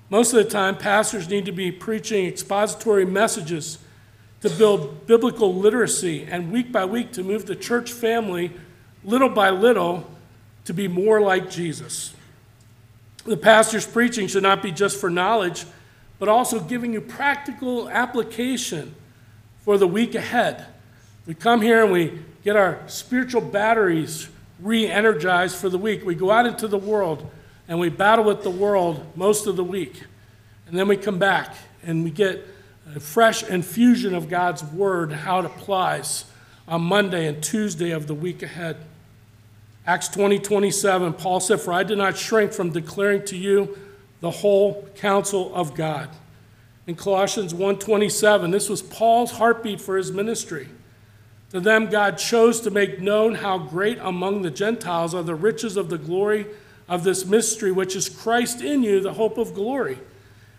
Most 0.09 0.33
of 0.33 0.43
the 0.43 0.49
time, 0.49 0.77
pastors 0.77 1.29
need 1.29 1.45
to 1.45 1.53
be 1.53 1.71
preaching 1.71 2.25
expository 2.25 3.05
messages 3.05 3.77
to 4.41 4.49
build 4.49 5.07
biblical 5.07 5.55
literacy 5.55 6.27
and 6.29 6.51
week 6.51 6.71
by 6.71 6.83
week 6.83 7.13
to 7.13 7.23
move 7.23 7.45
the 7.45 7.55
church 7.55 7.93
family 7.93 8.51
little 9.03 9.29
by 9.29 9.49
little 9.49 10.09
to 10.65 10.73
be 10.73 10.87
more 10.87 11.21
like 11.21 11.49
Jesus. 11.49 12.13
The 13.23 13.37
pastor's 13.37 13.85
preaching 13.85 14.27
should 14.27 14.43
not 14.43 14.61
be 14.61 14.71
just 14.71 14.99
for 14.99 15.09
knowledge, 15.09 15.65
but 16.19 16.27
also 16.27 16.59
giving 16.59 16.91
you 16.91 17.01
practical 17.01 17.89
application 17.89 18.95
for 19.59 19.77
the 19.77 19.87
week 19.87 20.15
ahead. 20.15 20.65
We 21.25 21.35
come 21.35 21.61
here 21.61 21.83
and 21.83 21.93
we 21.93 22.19
get 22.43 22.55
our 22.55 22.79
spiritual 22.87 23.41
batteries 23.41 24.29
re 24.59 24.87
energized 24.87 25.55
for 25.55 25.69
the 25.69 25.77
week. 25.77 26.05
We 26.05 26.15
go 26.15 26.31
out 26.31 26.45
into 26.45 26.67
the 26.67 26.77
world 26.77 27.29
and 27.67 27.79
we 27.79 27.89
battle 27.89 28.25
with 28.25 28.43
the 28.43 28.49
world 28.49 29.05
most 29.15 29.47
of 29.47 29.55
the 29.55 29.63
week. 29.63 30.03
And 30.67 30.77
then 30.77 30.87
we 30.87 30.97
come 30.97 31.19
back 31.19 31.55
and 31.83 32.03
we 32.03 32.11
get 32.11 32.45
a 32.95 32.99
fresh 32.99 33.43
infusion 33.43 34.13
of 34.13 34.29
God's 34.29 34.63
word, 34.63 35.11
how 35.11 35.39
it 35.39 35.45
applies 35.45 36.25
on 36.67 36.81
Monday 36.81 37.27
and 37.27 37.41
Tuesday 37.43 37.91
of 37.91 38.07
the 38.07 38.15
week 38.15 38.43
ahead. 38.43 38.77
Acts 39.85 40.07
20 40.09 40.39
27, 40.39 41.13
Paul 41.13 41.39
said, 41.39 41.59
For 41.59 41.73
I 41.73 41.83
did 41.83 41.97
not 41.97 42.17
shrink 42.17 42.53
from 42.53 42.71
declaring 42.71 43.25
to 43.25 43.37
you 43.37 43.77
the 44.19 44.31
whole 44.31 44.87
counsel 44.95 45.53
of 45.55 45.73
God. 45.73 46.09
In 46.87 46.95
Colossians 46.95 47.53
1:27, 47.53 48.51
this 48.51 48.69
was 48.69 48.81
Paul's 48.81 49.31
heartbeat 49.31 49.81
for 49.81 49.97
his 49.97 50.11
ministry. 50.11 50.69
To 51.51 51.59
them 51.59 51.89
God 51.89 52.17
chose 52.17 52.61
to 52.61 52.71
make 52.71 53.01
known 53.01 53.35
how 53.35 53.57
great 53.57 53.97
among 53.99 54.41
the 54.41 54.51
Gentiles 54.51 55.13
are 55.13 55.23
the 55.23 55.35
riches 55.35 55.77
of 55.77 55.89
the 55.89 55.97
glory 55.97 56.47
of 56.87 57.03
this 57.03 57.25
mystery 57.25 57.71
which 57.71 57.95
is 57.95 58.09
Christ 58.09 58.61
in 58.61 58.83
you, 58.83 59.01
the 59.01 59.13
hope 59.13 59.37
of 59.37 59.53
glory. 59.53 59.99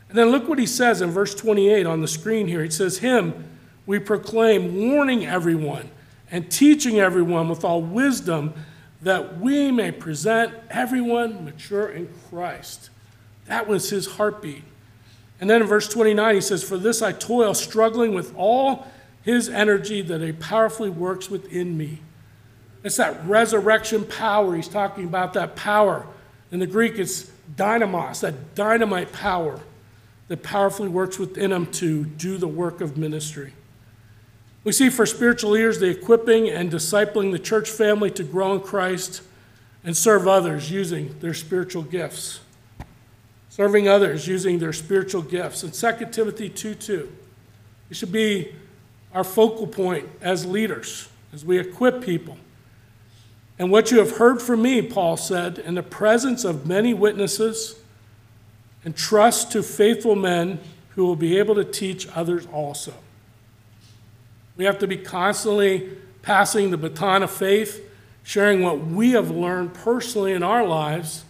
And 0.09 0.19
then 0.19 0.29
look 0.29 0.49
what 0.49 0.59
he 0.59 0.67
says 0.67 1.01
in 1.01 1.11
verse 1.11 1.35
28 1.35 1.87
on 1.87 2.03
the 2.03 2.09
screen 2.09 2.47
here. 2.47 2.63
He 2.63 2.71
says, 2.71 2.99
Him 2.99 3.49
we 3.87 3.99
proclaim, 3.99 4.91
warning 4.91 5.27
everyone 5.27 5.91
and 6.31 6.51
teaching 6.51 6.99
everyone 6.99 7.49
with 7.49 7.65
all 7.65 7.83
wisdom, 7.83 8.55
that 9.03 9.41
we 9.41 9.71
may 9.71 9.91
present 9.91 10.55
everyone 10.71 11.45
mature 11.45 11.89
in 11.89 12.09
Christ. 12.29 12.91
That 13.47 13.67
was 13.67 13.91
his 13.91 14.07
heartbeat. 14.07 14.63
And 15.41 15.51
then 15.51 15.63
in 15.63 15.67
verse 15.67 15.89
29, 15.89 16.35
he 16.37 16.41
says, 16.41 16.63
For 16.63 16.79
this 16.79 17.03
I 17.03 17.13
toil, 17.13 17.53
struggling 17.53 18.15
with 18.15 18.35
all 18.37 18.87
his 19.23 19.49
energy 19.49 20.03
that 20.03 20.21
he 20.21 20.33
powerfully 20.33 20.91
works 20.91 21.31
within 21.31 21.77
me. 21.77 22.01
It's 22.85 22.97
that 22.97 23.25
resurrection 23.27 24.05
power. 24.05 24.57
He's 24.57 24.69
talking 24.69 25.05
about 25.05 25.35
that 25.35 25.55
power. 25.55 26.07
In 26.51 26.59
the 26.59 26.67
Greek, 26.67 26.99
it's 26.99 27.31
dynamos, 27.57 28.21
that 28.21 28.55
dynamite 28.55 29.13
power 29.13 29.61
that 30.29 30.43
powerfully 30.43 30.89
works 30.89 31.19
within 31.19 31.53
him 31.53 31.67
to 31.67 32.05
do 32.05 32.39
the 32.39 32.49
work 32.49 32.81
of 32.81 32.97
ministry. 32.97 33.53
We 34.65 34.73
see 34.73 34.91
for 34.91 35.07
spiritual 35.07 35.51
leaders 35.51 35.81
the 35.81 35.89
equipping 35.89 36.49
and 36.49 36.71
discipling 36.71 37.33
the 37.33 37.39
church 37.39 37.69
family 37.69 38.11
to 38.13 38.23
grow 38.23 38.55
in 38.55 38.61
Christ 38.61 39.23
and 39.85 39.97
serve 39.97 40.29
others 40.29 40.71
using 40.71 41.19
their 41.19 41.35
spiritual 41.35 41.83
gifts. 41.83 42.41
Serving 43.49 43.89
others 43.89 44.27
using 44.27 44.59
their 44.59 44.73
spiritual 44.73 45.23
gifts. 45.23 45.65
In 45.65 45.71
2 45.73 46.07
Timothy 46.11 46.49
2 46.49 46.75
2, 46.75 47.13
it 47.91 47.97
should 47.97 48.13
be 48.13 48.55
our 49.14 49.25
focal 49.25 49.66
point 49.66 50.09
as 50.20 50.46
leaders, 50.46 51.09
as 51.33 51.44
we 51.44 51.59
equip 51.59 52.03
people. 52.03 52.37
And 53.59 53.70
what 53.70 53.90
you 53.90 53.98
have 53.98 54.16
heard 54.16 54.40
from 54.40 54.62
me, 54.62 54.83
Paul 54.83 55.16
said, 55.16 55.59
in 55.59 55.75
the 55.75 55.83
presence 55.83 56.44
of 56.44 56.66
many 56.66 56.94
witnesses, 56.94 57.77
and 58.85 58.96
trust 58.96 59.53
to 59.53 59.62
faithful 59.62 60.16
men 60.16 60.59
who 60.90 61.05
will 61.07 61.16
be 61.16 61.38
able 61.38 61.55
to 61.55 61.64
teach 61.64 62.09
others 62.14 62.46
also. 62.53 62.94
We 64.57 64.64
have 64.64 64.79
to 64.81 64.87
be 64.87 64.96
constantly 64.96 65.90
passing 66.22 66.70
the 66.70 66.77
baton 66.77 67.22
of 67.22 67.31
faith, 67.31 67.88
sharing 68.22 68.62
what 68.62 68.85
we 68.85 69.12
have 69.12 69.31
learned 69.31 69.75
personally 69.75 70.33
in 70.33 70.42
our 70.42 70.66
lives 70.66 71.25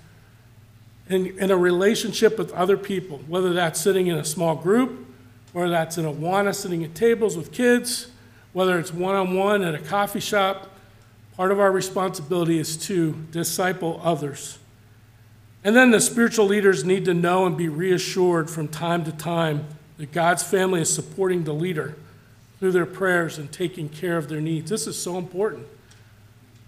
in, 1.08 1.38
in 1.38 1.50
a 1.50 1.56
relationship 1.56 2.38
with 2.38 2.52
other 2.52 2.76
people, 2.76 3.20
whether 3.28 3.52
that's 3.52 3.80
sitting 3.80 4.06
in 4.06 4.16
a 4.16 4.24
small 4.24 4.54
group, 4.54 5.06
whether 5.52 5.70
that's 5.70 5.98
in 5.98 6.04
Awana 6.04 6.54
sitting 6.54 6.84
at 6.84 6.94
tables 6.94 7.36
with 7.36 7.52
kids, 7.52 8.08
whether 8.52 8.78
it's 8.78 8.92
one 8.92 9.14
on 9.14 9.34
one 9.34 9.62
at 9.62 9.74
a 9.74 9.78
coffee 9.78 10.20
shop. 10.20 10.68
Part 11.36 11.50
of 11.50 11.60
our 11.60 11.72
responsibility 11.72 12.58
is 12.58 12.76
to 12.88 13.12
disciple 13.30 14.00
others. 14.04 14.58
And 15.64 15.74
then 15.74 15.90
the 15.90 16.00
spiritual 16.00 16.46
leaders 16.46 16.84
need 16.84 17.04
to 17.06 17.14
know 17.14 17.46
and 17.46 17.56
be 17.56 17.68
reassured 17.68 18.50
from 18.50 18.68
time 18.68 19.04
to 19.04 19.12
time 19.12 19.66
that 19.96 20.12
God's 20.12 20.42
family 20.42 20.80
is 20.80 20.92
supporting 20.92 21.44
the 21.44 21.54
leader 21.54 21.96
through 22.58 22.72
their 22.72 22.86
prayers 22.86 23.38
and 23.38 23.50
taking 23.50 23.88
care 23.88 24.16
of 24.16 24.28
their 24.28 24.40
needs. 24.40 24.70
This 24.70 24.86
is 24.86 25.00
so 25.00 25.16
important. 25.18 25.66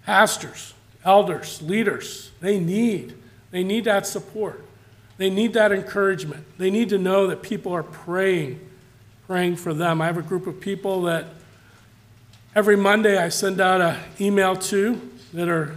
Pastors, 0.05 0.73
elders, 1.03 1.61
leaders, 1.61 2.31
they 2.39 2.59
need 2.59 3.15
they 3.55 3.63
need 3.63 3.85
that 3.85 4.05
support. 4.05 4.65
They 5.15 5.29
need 5.29 5.53
that 5.53 5.71
encouragement. 5.71 6.45
They 6.57 6.69
need 6.69 6.89
to 6.89 6.97
know 6.97 7.27
that 7.27 7.41
people 7.41 7.71
are 7.71 7.83
praying, 7.83 8.59
praying 9.27 9.55
for 9.55 9.73
them. 9.73 10.01
I 10.01 10.05
have 10.05 10.17
a 10.17 10.21
group 10.21 10.47
of 10.47 10.59
people 10.59 11.03
that 11.03 11.25
every 12.55 12.75
Monday 12.75 13.17
I 13.17 13.29
send 13.29 13.59
out 13.59 13.81
an 13.81 13.99
email 14.19 14.55
to 14.55 15.01
that 15.33 15.49
are 15.49 15.75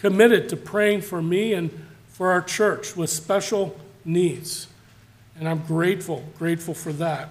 committed 0.00 0.48
to 0.50 0.56
praying 0.56 1.02
for 1.02 1.22
me 1.22 1.52
and 1.52 1.70
for 2.08 2.30
our 2.30 2.42
church 2.42 2.96
with 2.96 3.10
special 3.10 3.78
needs. 4.04 4.66
And 5.38 5.48
I'm 5.48 5.60
grateful, 5.60 6.24
grateful 6.38 6.74
for 6.74 6.92
that. 6.94 7.30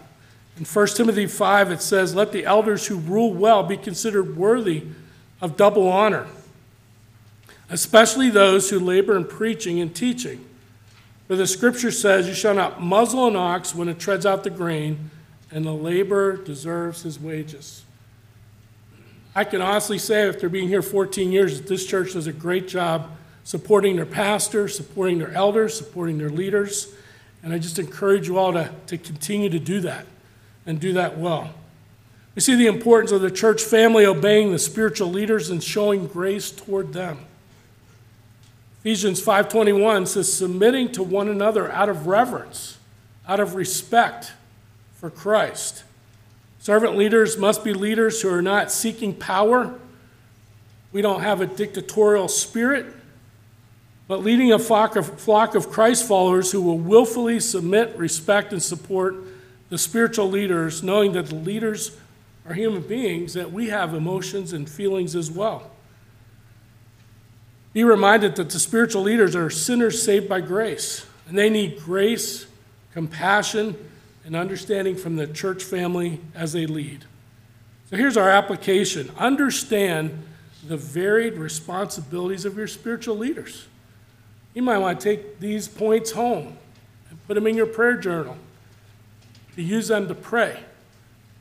In 0.57 0.65
1 0.65 0.87
Timothy 0.87 1.27
5, 1.27 1.71
it 1.71 1.81
says, 1.81 2.15
Let 2.15 2.31
the 2.31 2.45
elders 2.45 2.87
who 2.87 2.97
rule 2.97 3.33
well 3.33 3.63
be 3.63 3.77
considered 3.77 4.37
worthy 4.37 4.85
of 5.41 5.57
double 5.57 5.87
honor, 5.87 6.25
especially 7.69 8.29
those 8.29 8.69
who 8.69 8.79
labor 8.79 9.15
in 9.15 9.25
preaching 9.25 9.79
and 9.79 9.93
teaching. 9.93 10.43
For 11.27 11.35
the 11.35 11.45
scripture 11.45 11.91
says, 11.91 12.27
You 12.27 12.33
shall 12.33 12.55
not 12.55 12.81
muzzle 12.81 13.27
an 13.27 13.35
ox 13.35 13.75
when 13.75 13.89
it 13.89 13.99
treads 13.99 14.25
out 14.25 14.43
the 14.43 14.49
grain, 14.49 15.11
and 15.51 15.65
the 15.65 15.73
laborer 15.73 16.35
deserves 16.35 17.03
his 17.03 17.19
wages. 17.19 17.83
I 19.35 19.43
can 19.43 19.61
honestly 19.61 19.99
say, 19.99 20.27
after 20.27 20.49
being 20.49 20.67
here 20.67 20.81
14 20.81 21.31
years, 21.31 21.61
that 21.61 21.67
this 21.67 21.85
church 21.85 22.13
does 22.13 22.27
a 22.27 22.33
great 22.33 22.67
job 22.67 23.11
supporting 23.43 23.95
their 23.95 24.05
pastor, 24.05 24.67
supporting 24.67 25.19
their 25.19 25.31
elders, 25.31 25.77
supporting 25.77 26.17
their 26.17 26.29
leaders. 26.29 26.93
And 27.43 27.53
I 27.53 27.59
just 27.59 27.79
encourage 27.79 28.27
you 28.27 28.37
all 28.37 28.51
to, 28.53 28.71
to 28.87 28.97
continue 28.97 29.49
to 29.49 29.59
do 29.59 29.79
that 29.81 30.05
and 30.65 30.79
do 30.79 30.93
that 30.93 31.17
well. 31.17 31.53
We 32.35 32.41
see 32.41 32.55
the 32.55 32.67
importance 32.67 33.11
of 33.11 33.21
the 33.21 33.31
church 33.31 33.63
family 33.63 34.05
obeying 34.05 34.51
the 34.51 34.59
spiritual 34.59 35.09
leaders 35.09 35.49
and 35.49 35.63
showing 35.63 36.07
grace 36.07 36.51
toward 36.51 36.93
them. 36.93 37.19
Ephesians 38.81 39.21
5:21 39.21 40.07
says 40.07 40.31
submitting 40.31 40.91
to 40.93 41.03
one 41.03 41.29
another 41.29 41.71
out 41.71 41.89
of 41.89 42.07
reverence, 42.07 42.77
out 43.27 43.39
of 43.39 43.55
respect 43.55 44.33
for 44.97 45.09
Christ. 45.09 45.83
Servant 46.59 46.97
leaders 46.97 47.37
must 47.37 47.63
be 47.63 47.73
leaders 47.73 48.21
who 48.21 48.29
are 48.29 48.41
not 48.41 48.71
seeking 48.71 49.13
power. 49.13 49.73
We 50.91 51.01
don't 51.01 51.21
have 51.21 51.41
a 51.41 51.47
dictatorial 51.47 52.27
spirit 52.27 52.85
but 54.07 54.23
leading 54.23 54.53
a 54.53 54.59
flock 54.59 54.95
of, 54.95 55.19
flock 55.19 55.53
of 55.53 55.69
Christ 55.69 56.07
followers 56.07 56.51
who 56.51 56.61
will 56.61 56.77
willfully 56.77 57.39
submit, 57.39 57.97
respect, 57.97 58.53
and 58.53 58.63
support 58.63 59.15
the 59.69 59.77
spiritual 59.77 60.29
leaders, 60.29 60.81
knowing 60.81 61.11
that 61.11 61.27
the 61.27 61.35
leaders 61.35 61.97
are 62.47 62.53
human 62.53 62.81
beings, 62.81 63.33
that 63.33 63.51
we 63.51 63.67
have 63.67 63.93
emotions 63.93 64.53
and 64.53 64.69
feelings 64.69 65.13
as 65.13 65.29
well. 65.29 65.69
Be 67.73 67.83
reminded 67.83 68.37
that 68.37 68.49
the 68.49 68.59
spiritual 68.59 69.01
leaders 69.01 69.35
are 69.35 69.49
sinners 69.49 70.01
saved 70.01 70.29
by 70.29 70.39
grace, 70.39 71.05
and 71.27 71.37
they 71.37 71.49
need 71.49 71.79
grace, 71.79 72.47
compassion, 72.93 73.75
and 74.27 74.35
understanding 74.35 74.97
from 74.97 75.15
the 75.15 75.25
church 75.25 75.63
family 75.63 76.19
as 76.35 76.51
they 76.51 76.67
lead. 76.67 77.05
So 77.89 77.95
here's 77.95 78.17
our 78.17 78.29
application 78.29 79.09
understand 79.17 80.25
the 80.67 80.75
varied 80.75 81.35
responsibilities 81.35 82.43
of 82.43 82.57
your 82.57 82.67
spiritual 82.67 83.17
leaders. 83.17 83.67
You 84.53 84.63
might 84.63 84.79
want 84.79 84.99
to 84.99 85.15
take 85.15 85.39
these 85.39 85.69
points 85.69 86.11
home 86.11 86.57
and 87.09 87.25
put 87.25 87.35
them 87.35 87.47
in 87.47 87.55
your 87.55 87.67
prayer 87.67 87.95
journal 87.95 88.35
to 89.55 89.63
use 89.63 89.87
them 89.87 90.09
to 90.09 90.13
pray, 90.13 90.59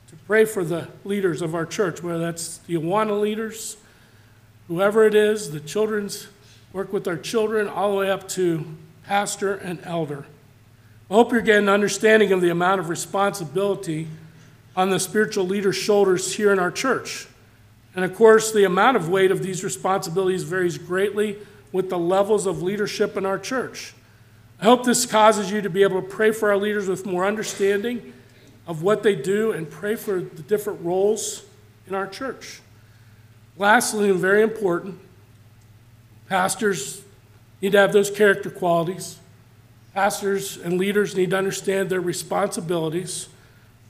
to 0.07 0.15
pray 0.25 0.45
for 0.45 0.63
the 0.63 0.87
leaders 1.03 1.41
of 1.41 1.53
our 1.53 1.65
church, 1.65 2.01
whether 2.01 2.19
that's 2.19 2.59
the 2.59 2.75
Awana 2.75 3.19
leaders, 3.19 3.75
whoever 4.69 5.03
it 5.03 5.13
is, 5.13 5.51
the 5.51 5.59
children's 5.59 6.29
work 6.71 6.93
with 6.93 7.05
our 7.05 7.17
children, 7.17 7.67
all 7.67 7.91
the 7.91 7.97
way 7.97 8.09
up 8.09 8.29
to 8.29 8.65
pastor 9.03 9.55
and 9.55 9.79
elder. 9.83 10.25
I 11.09 11.13
hope 11.13 11.31
you're 11.31 11.41
getting 11.41 11.69
an 11.69 11.73
understanding 11.73 12.33
of 12.33 12.41
the 12.41 12.49
amount 12.49 12.81
of 12.81 12.89
responsibility 12.89 14.07
on 14.75 14.89
the 14.89 14.99
spiritual 14.99 15.45
leader's 15.45 15.77
shoulders 15.77 16.33
here 16.33 16.51
in 16.51 16.59
our 16.59 16.71
church. 16.71 17.27
And 17.95 18.03
of 18.03 18.13
course, 18.13 18.51
the 18.51 18.65
amount 18.65 18.97
of 18.97 19.09
weight 19.09 19.31
of 19.31 19.41
these 19.41 19.63
responsibilities 19.63 20.43
varies 20.43 20.77
greatly 20.77 21.37
with 21.71 21.89
the 21.89 21.97
levels 21.97 22.45
of 22.45 22.61
leadership 22.61 23.15
in 23.15 23.25
our 23.25 23.39
church. 23.39 23.93
I 24.59 24.65
hope 24.65 24.83
this 24.83 25.05
causes 25.05 25.49
you 25.49 25.61
to 25.61 25.69
be 25.69 25.83
able 25.83 26.01
to 26.01 26.07
pray 26.07 26.31
for 26.31 26.49
our 26.49 26.57
leaders 26.57 26.87
with 26.87 27.05
more 27.05 27.25
understanding 27.25 28.13
of 28.67 28.83
what 28.83 29.01
they 29.01 29.15
do 29.15 29.51
and 29.51 29.69
pray 29.69 29.95
for 29.95 30.19
the 30.19 30.41
different 30.41 30.81
roles 30.83 31.45
in 31.87 31.95
our 31.95 32.07
church. 32.07 32.61
Lastly, 33.57 34.09
and 34.09 34.19
very 34.19 34.41
important, 34.43 34.99
pastors 36.27 37.01
need 37.61 37.71
to 37.71 37.77
have 37.77 37.93
those 37.93 38.11
character 38.11 38.49
qualities. 38.49 39.17
Pastors 39.97 40.57
and 40.57 40.77
leaders 40.77 41.15
need 41.15 41.31
to 41.31 41.37
understand 41.39 41.89
their 41.89 41.99
responsibilities, 41.99 43.29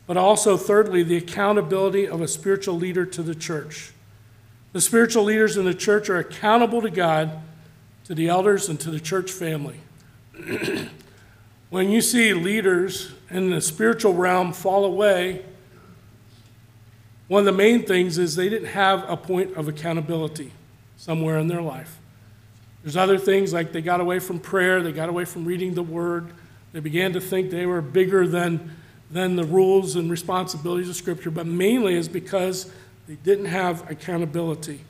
but 0.06 0.16
also, 0.16 0.56
thirdly, 0.56 1.04
the 1.04 1.18
accountability 1.18 2.08
of 2.08 2.22
a 2.22 2.30
spiritual 2.30 2.76
leader 2.76 3.06
to 3.06 3.22
the 3.22 3.36
church. 3.36 3.92
The 4.72 4.80
spiritual 4.80 5.26
leaders 5.26 5.58
in 5.58 5.66
the 5.66 5.74
church 5.74 6.10
are 6.10 6.18
accountable 6.18 6.82
to 6.82 6.90
God 6.90 7.42
to 8.06 8.16
the 8.16 8.30
elders 8.30 8.70
and 8.70 8.80
to 8.80 8.90
the 8.90 9.02
church 9.02 9.30
family. 9.30 9.82
when 11.72 11.90
you 11.90 12.00
see 12.00 12.34
leaders 12.34 13.12
in 13.30 13.50
the 13.50 13.60
spiritual 13.60 14.14
realm 14.14 14.54
fall 14.54 14.86
away, 14.86 15.44
one 17.28 17.40
of 17.40 17.46
the 17.46 17.52
main 17.52 17.84
things 17.84 18.18
is 18.18 18.38
they 18.38 18.48
didn't 18.48 18.70
have 18.70 19.04
a 19.10 19.18
point 19.18 19.58
of 19.58 19.68
accountability 19.68 20.54
somewhere 20.96 21.38
in 21.38 21.48
their 21.48 21.62
life. 21.62 22.00
There's 22.84 22.98
other 22.98 23.18
things 23.18 23.54
like 23.54 23.72
they 23.72 23.82
got 23.82 24.02
away 24.02 24.20
from 24.20 24.40
prayer, 24.40 24.82
they 24.82 24.92
got 24.92 25.10
away 25.10 25.26
from 25.26 25.46
reading 25.46 25.74
the 25.74 25.84
word, 25.84 26.32
they 26.74 26.80
began 26.80 27.14
to 27.14 27.22
think 27.22 27.50
they 27.50 27.66
were 27.66 27.82
bigger 27.82 28.28
than, 28.28 28.76
than 29.10 29.36
the 29.36 29.44
rules 29.44 29.96
and 29.96 30.12
responsibilities 30.12 30.90
of 30.90 30.96
Scripture, 30.96 31.32
but 31.32 31.46
mainly 31.46 31.96
is 31.96 32.08
because 32.08 32.72
they 33.08 33.16
didn't 33.16 33.46
have 33.46 33.90
accountability. 33.90 34.82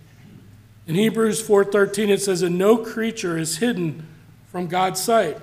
In 0.87 0.95
Hebrews 0.95 1.41
4:13 1.41 2.09
it 2.09 2.21
says, 2.21 2.41
"And 2.41 2.57
no 2.57 2.77
creature 2.77 3.37
is 3.37 3.57
hidden 3.57 4.07
from 4.51 4.67
God's 4.67 5.01
sight, 5.01 5.37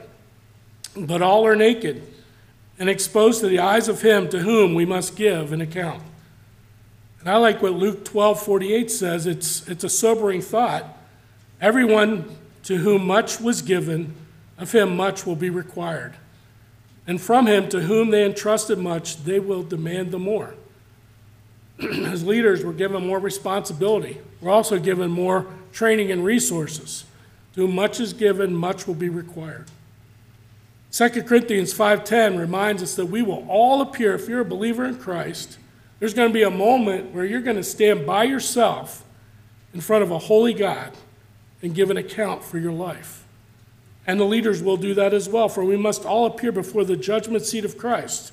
but 0.96 1.22
all 1.22 1.46
are 1.46 1.54
naked 1.54 2.02
and 2.78 2.88
exposed 2.88 3.40
to 3.40 3.46
the 3.46 3.59
eyes 3.59 3.88
of 3.88 4.02
him 4.02 4.28
to 4.30 4.40
whom 4.40 4.74
we 4.74 4.85
must 4.85 5.16
give 5.16 5.52
an 5.52 5.61
account." 5.61 6.02
And 7.20 7.28
I 7.28 7.37
like 7.37 7.62
what 7.62 7.72
Luke 7.72 8.04
12:48 8.04 8.90
says. 8.90 9.26
It's, 9.26 9.66
it's 9.68 9.85
a 9.85 9.88
sobering 9.88 10.42
thought. 10.42 10.98
Everyone 11.64 12.27
to 12.64 12.77
whom 12.77 13.07
much 13.07 13.40
was 13.40 13.62
given, 13.62 14.14
of 14.59 14.72
him 14.72 14.94
much 14.94 15.24
will 15.24 15.35
be 15.35 15.48
required. 15.48 16.12
And 17.07 17.18
from 17.18 17.46
him 17.46 17.70
to 17.70 17.81
whom 17.81 18.11
they 18.11 18.22
entrusted 18.22 18.79
much, 18.79 19.24
they 19.24 19.40
will 19.40 19.62
demand 19.62 20.11
the 20.11 20.18
more. 20.18 20.57
As 21.81 22.22
leaders, 22.22 22.62
we're 22.62 22.74
given 22.74 23.07
more 23.07 23.18
responsibility. 23.18 24.18
We're 24.42 24.50
also 24.50 24.79
given 24.79 25.11
more 25.11 25.46
training 25.72 26.12
and 26.12 26.22
resources. 26.22 27.07
To 27.55 27.62
whom 27.62 27.74
much 27.74 27.98
is 27.98 28.12
given, 28.12 28.55
much 28.55 28.87
will 28.87 28.92
be 28.92 29.09
required. 29.09 29.64
2 30.92 31.22
Corinthians 31.22 31.72
5:10 31.72 32.38
reminds 32.38 32.83
us 32.83 32.94
that 32.96 33.07
we 33.07 33.22
will 33.22 33.46
all 33.48 33.81
appear 33.81 34.14
if 34.14 34.29
you're 34.29 34.40
a 34.40 34.44
believer 34.44 34.85
in 34.85 34.98
Christ 34.98 35.57
there's 35.98 36.12
going 36.12 36.29
to 36.29 36.35
be 36.35 36.42
a 36.42 36.50
moment 36.50 37.14
where 37.14 37.24
you're 37.24 37.40
going 37.40 37.57
to 37.57 37.64
stand 37.64 38.07
by 38.07 38.24
yourself 38.24 39.03
in 39.72 39.81
front 39.81 40.03
of 40.03 40.11
a 40.11 40.18
holy 40.18 40.53
God 40.53 40.92
and 41.64 41.74
give 41.74 41.90
an 41.90 41.96
account 41.96 42.44
for 42.44 42.59
your 42.59 42.72
life. 42.72 43.24
And 44.07 44.20
the 44.20 44.24
leaders 44.24 44.62
will 44.62 44.77
do 44.77 44.92
that 44.94 45.14
as 45.14 45.29
well, 45.29 45.48
for 45.48 45.64
we 45.64 45.79
must 45.79 46.05
all 46.05 46.27
appear 46.27 46.53
before 46.53 46.85
the 46.85 46.96
judgment 46.96 47.44
seat 47.44 47.64
of 47.64 47.79
Christ, 47.79 48.33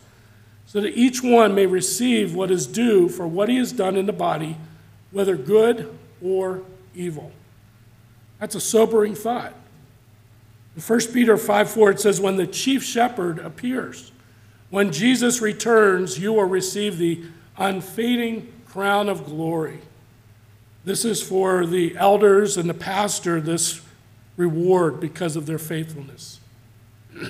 so 0.66 0.82
that 0.82 0.98
each 0.98 1.24
one 1.24 1.56
may 1.56 1.66
receive 1.66 2.36
what 2.36 2.52
is 2.52 2.68
due 2.68 3.08
for 3.08 3.26
what 3.26 3.48
he 3.48 3.56
has 3.58 3.72
done 3.72 3.96
in 3.96 4.06
the 4.06 4.14
body, 4.14 4.58
whether 5.12 5.38
good 5.38 5.98
or 6.22 6.62
evil. 6.94 7.32
That's 8.40 8.56
a 8.56 8.62
sobering 8.62 9.16
thought. 9.16 9.54
In 10.76 10.82
1 10.82 11.00
Peter 11.14 11.38
5 11.38 11.70
4, 11.70 11.92
it 11.92 12.00
says, 12.02 12.20
When 12.20 12.36
the 12.36 12.48
chief 12.48 12.84
shepherd 12.84 13.40
appears, 13.40 14.12
when 14.70 14.92
Jesus 14.92 15.42
returns, 15.42 16.20
you 16.20 16.34
will 16.34 16.46
receive 16.46 16.98
the 16.98 17.24
unfading 17.58 18.52
crown 18.68 19.08
of 19.08 19.26
glory. 19.26 19.80
This 20.84 21.06
is 21.06 21.22
for 21.22 21.66
the 21.66 21.96
elders 21.98 22.58
and 22.58 22.70
the 22.70 22.74
pastor, 22.74 23.40
this 23.40 23.82
reward 24.36 25.00
because 25.00 25.36
of 25.36 25.46
their 25.46 25.60
faithfulness. 25.60 26.40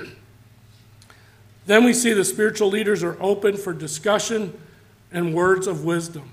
then 1.65 1.83
we 1.83 1.93
see 1.93 2.13
the 2.13 2.23
spiritual 2.23 2.69
leaders 2.69 3.03
are 3.03 3.17
open 3.21 3.57
for 3.57 3.73
discussion 3.73 4.57
and 5.11 5.33
words 5.33 5.67
of 5.67 5.83
wisdom. 5.83 6.31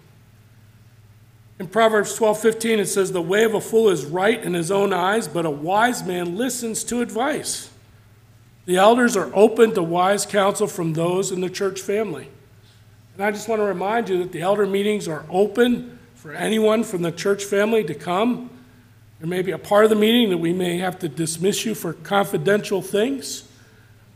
In 1.59 1.67
Proverbs 1.67 2.17
12:15 2.17 2.79
it 2.79 2.87
says 2.87 3.11
the 3.11 3.21
way 3.21 3.43
of 3.43 3.55
a 3.55 3.61
fool 3.61 3.89
is 3.89 4.05
right 4.05 4.41
in 4.41 4.55
his 4.55 4.71
own 4.71 4.93
eyes, 4.93 5.27
but 5.27 5.45
a 5.45 5.51
wise 5.51 6.05
man 6.05 6.37
listens 6.37 6.85
to 6.85 7.01
advice. 7.01 7.71
The 8.67 8.77
elders 8.77 9.17
are 9.17 9.31
open 9.35 9.75
to 9.75 9.83
wise 9.83 10.25
counsel 10.25 10.69
from 10.69 10.93
those 10.93 11.33
in 11.33 11.41
the 11.41 11.51
church 11.51 11.81
family. 11.81 12.29
And 13.15 13.25
I 13.25 13.33
just 13.33 13.49
want 13.49 13.61
to 13.61 13.65
remind 13.65 14.09
you 14.09 14.19
that 14.19 14.31
the 14.31 14.43
elder 14.43 14.67
meetings 14.67 15.09
are 15.09 15.25
open 15.29 15.98
for 16.29 16.35
anyone 16.35 16.85
from 16.85 17.01
the 17.01 17.11
church 17.11 17.43
family 17.43 17.83
to 17.83 17.95
come. 17.95 18.51
There 19.19 19.27
may 19.27 19.41
be 19.41 19.53
a 19.53 19.59
part 19.59 19.85
of 19.85 19.89
the 19.89 19.97
meeting 19.97 20.29
that 20.29 20.37
we 20.37 20.53
may 20.53 20.77
have 20.77 20.99
to 20.99 21.09
dismiss 21.09 21.65
you 21.65 21.75
for 21.75 21.95
confidential 21.95 22.83
things, 22.83 23.45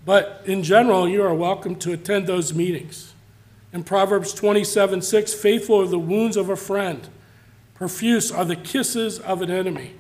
but 0.05 0.43
in 0.45 0.63
general, 0.63 1.09
you 1.09 1.23
are 1.23 1.35
welcome 1.35 1.75
to 1.77 1.93
attend 1.93 2.27
those 2.27 2.53
meetings. 2.53 3.15
In 3.73 3.83
Proverbs 3.83 4.35
27 4.35 5.01
6, 5.01 5.33
faithful 5.33 5.81
are 5.81 5.87
the 5.87 5.99
wounds 5.99 6.37
of 6.37 6.51
a 6.51 6.57
friend, 6.57 7.09
profuse 7.73 8.31
are 8.31 8.45
the 8.45 8.57
kisses 8.57 9.19
of 9.19 9.41
an 9.41 9.51
enemy. 9.51 9.95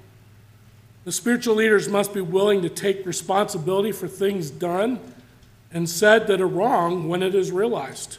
The 1.05 1.13
spiritual 1.13 1.55
leaders 1.55 1.89
must 1.89 2.13
be 2.13 2.21
willing 2.21 2.61
to 2.61 2.69
take 2.69 3.07
responsibility 3.07 3.91
for 3.91 4.07
things 4.07 4.51
done 4.51 5.01
and 5.71 5.89
said 5.89 6.27
that 6.27 6.43
are 6.43 6.47
wrong 6.47 7.09
when 7.09 7.23
it 7.23 7.35
is 7.35 7.51
realized. 7.51 8.19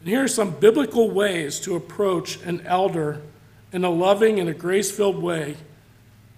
And 0.00 0.08
here 0.08 0.24
are 0.24 0.28
some 0.28 0.52
biblical 0.52 1.10
ways 1.10 1.60
to 1.60 1.76
approach 1.76 2.40
an 2.42 2.62
elder 2.66 3.20
in 3.72 3.84
a 3.84 3.90
loving 3.90 4.40
and 4.40 4.48
a 4.48 4.54
grace 4.54 4.90
filled 4.90 5.22
way 5.22 5.56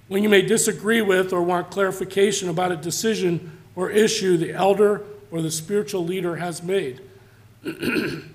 when 0.09 0.23
you 0.23 0.29
may 0.29 0.43
disagree 0.43 1.01
with 1.01 1.33
or 1.33 1.43
want 1.43 1.71
clarification 1.71 2.49
about 2.49 2.73
a 2.73 2.77
decision 2.77 3.59
or 3.75 3.89
issue 3.89 4.37
the 4.37 4.53
elder 4.53 5.03
or 5.31 5.41
the 5.41 5.51
spiritual 5.51 6.05
leader 6.05 6.37
has 6.37 6.63
made. 6.63 7.01
I'm 7.65 8.35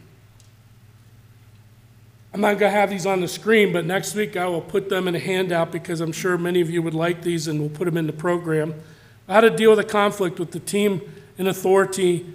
not 2.42 2.58
going 2.58 2.72
to 2.72 2.78
have 2.78 2.90
these 2.90 3.06
on 3.06 3.22
the 3.22 3.28
screen, 3.28 3.74
but 3.74 3.86
next 3.86 4.16
week 4.16 4.38
I 4.38 4.48
will 4.48 4.62
put 4.62 4.90
them 4.90 5.08
in 5.08 5.16
a 5.16 5.20
handout 5.20 5.72
because 5.72 6.02
I'm 6.02 6.12
sure 6.12 6.38
many 6.38 6.62
of 6.62 6.70
you 6.70 6.82
would 6.82 6.94
like 6.94 7.22
these 7.22 7.48
and 7.48 7.60
we'll 7.60 7.70
put 7.70 7.86
them 7.86 7.98
in 7.98 8.08
the 8.08 8.14
program. 8.14 8.74
How 9.28 9.42
to 9.42 9.50
deal 9.50 9.72
with 9.72 9.80
a 9.80 9.84
conflict 9.84 10.40
with 10.40 10.52
the 10.52 10.60
team 10.60 11.02
in 11.38 11.48
authority 11.48 12.26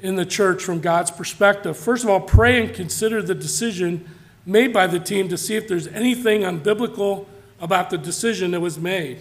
in 0.00 0.16
the 0.16 0.26
church 0.26 0.62
from 0.62 0.80
God's 0.80 1.10
perspective. 1.10 1.76
First 1.76 2.04
of 2.04 2.10
all, 2.10 2.20
pray 2.20 2.62
and 2.62 2.74
consider 2.74 3.22
the 3.22 3.34
decision 3.34 4.08
made 4.44 4.72
by 4.72 4.86
the 4.86 5.00
team 5.00 5.28
to 5.28 5.38
see 5.38 5.56
if 5.56 5.66
there's 5.66 5.88
anything 5.88 6.42
unbiblical 6.42 7.26
about 7.60 7.90
the 7.90 7.98
decision 7.98 8.50
that 8.52 8.60
was 8.60 8.78
made. 8.78 9.20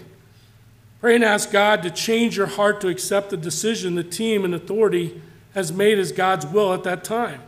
Pray 1.00 1.16
and 1.16 1.24
ask 1.24 1.52
God 1.52 1.84
to 1.84 1.90
change 1.90 2.38
your 2.38 2.48
heart 2.48 2.82
to 2.82 2.88
accept 2.88 3.30
the 3.30 3.38
decision 3.38 3.96
the 3.96 4.04
team 4.04 4.44
and 4.44 4.54
authority 4.54 5.22
has 5.54 5.72
made 5.72 5.98
as 5.98 6.12
God's 6.12 6.46
will 6.46 6.74
at 6.74 6.84
that 6.84 7.04
time. 7.04 7.42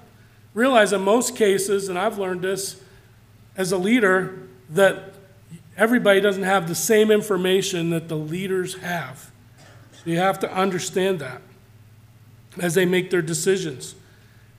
Realize 0.54 0.94
in 0.94 1.02
most 1.02 1.36
cases, 1.36 1.90
and 1.90 2.00
I've 2.00 2.18
learned 2.18 2.42
this 2.42 2.82
as 3.58 3.72
a 3.72 3.78
leader, 3.78 4.48
that 4.70 5.14
everybody 5.76 6.22
doesn't 6.22 6.44
have 6.44 6.68
the 6.68 6.76
same 6.76 7.12
information 7.12 7.90
that 7.90 8.08
the 8.08 8.16
leaders 8.16 8.76
have. 8.78 9.32
So 9.92 10.10
you 10.10 10.18
have 10.18 10.40
to 10.40 10.52
understand 10.54 11.20
that 11.20 11.42
as 12.60 12.76
they 12.76 12.86
make 12.86 13.10
their 13.10 13.22
decisions. 13.22 13.96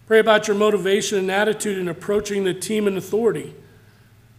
Pray 0.09 0.21
about 0.21 0.49
your 0.49 0.57
motivation 0.57 1.19
and 1.19 1.31
attitude 1.31 1.77
in 1.77 1.87
approaching 1.87 2.45
the 2.45 2.55
team 2.55 2.87
and 2.87 2.97
authority. 2.97 3.55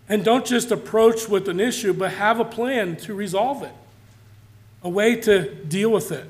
And 0.10 0.26
don't 0.26 0.44
just 0.44 0.72
approach 0.72 1.30
with 1.30 1.48
an 1.48 1.60
issue, 1.60 1.94
but 1.94 2.14
have 2.14 2.40
a 2.40 2.46
plan 2.46 2.96
to 2.98 3.14
resolve 3.14 3.62
it, 3.62 3.74
a 4.82 4.90
way 4.90 5.16
to 5.22 5.54
deal 5.66 5.92
with 5.92 6.12
it. 6.12 6.26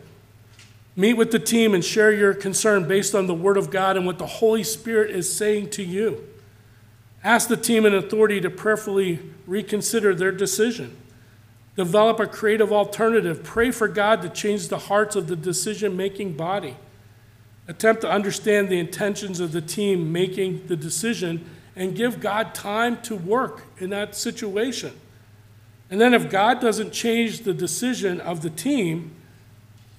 Meet 0.98 1.14
with 1.14 1.32
the 1.32 1.40
team 1.40 1.74
and 1.74 1.86
share 1.86 2.12
your 2.12 2.34
concern 2.34 2.86
based 2.86 3.16
on 3.16 3.28
the 3.28 3.34
Word 3.34 3.56
of 3.56 3.72
God 3.72 3.96
and 3.96 4.06
what 4.06 4.18
the 4.18 4.26
Holy 4.26 4.66
Spirit 4.66 5.12
is 5.12 5.34
saying 5.34 5.70
to 5.70 5.84
you. 5.84 6.28
Ask 7.24 7.48
the 7.48 7.56
team 7.56 7.86
and 7.86 7.96
authority 7.96 8.42
to 8.42 8.50
prayerfully 8.50 9.20
reconsider 9.48 10.14
their 10.14 10.34
decision. 10.34 10.98
Develop 11.78 12.20
a 12.20 12.28
creative 12.28 12.74
alternative. 12.74 13.44
Pray 13.44 13.72
for 13.72 13.88
God 13.88 14.22
to 14.24 14.30
change 14.30 14.68
the 14.68 14.78
hearts 14.78 15.16
of 15.16 15.28
the 15.28 15.38
decision 15.38 15.96
making 15.96 16.34
body 16.34 16.76
attempt 17.70 18.02
to 18.02 18.10
understand 18.10 18.68
the 18.68 18.80
intentions 18.80 19.40
of 19.40 19.52
the 19.52 19.62
team 19.62 20.12
making 20.12 20.66
the 20.66 20.76
decision 20.76 21.48
and 21.76 21.96
give 21.96 22.20
God 22.20 22.56
time 22.56 23.00
to 23.04 23.16
work 23.16 23.62
in 23.78 23.92
that 23.92 24.16
situation. 24.16 24.92
And 25.92 26.02
then 26.02 26.16
if 26.16 26.32
God 26.32 26.60
doesn't 26.60 26.92
change 26.92 27.42
the 27.42 27.54
decision 27.54 28.20
of 28.20 28.42
the 28.42 28.50
team, 28.50 29.12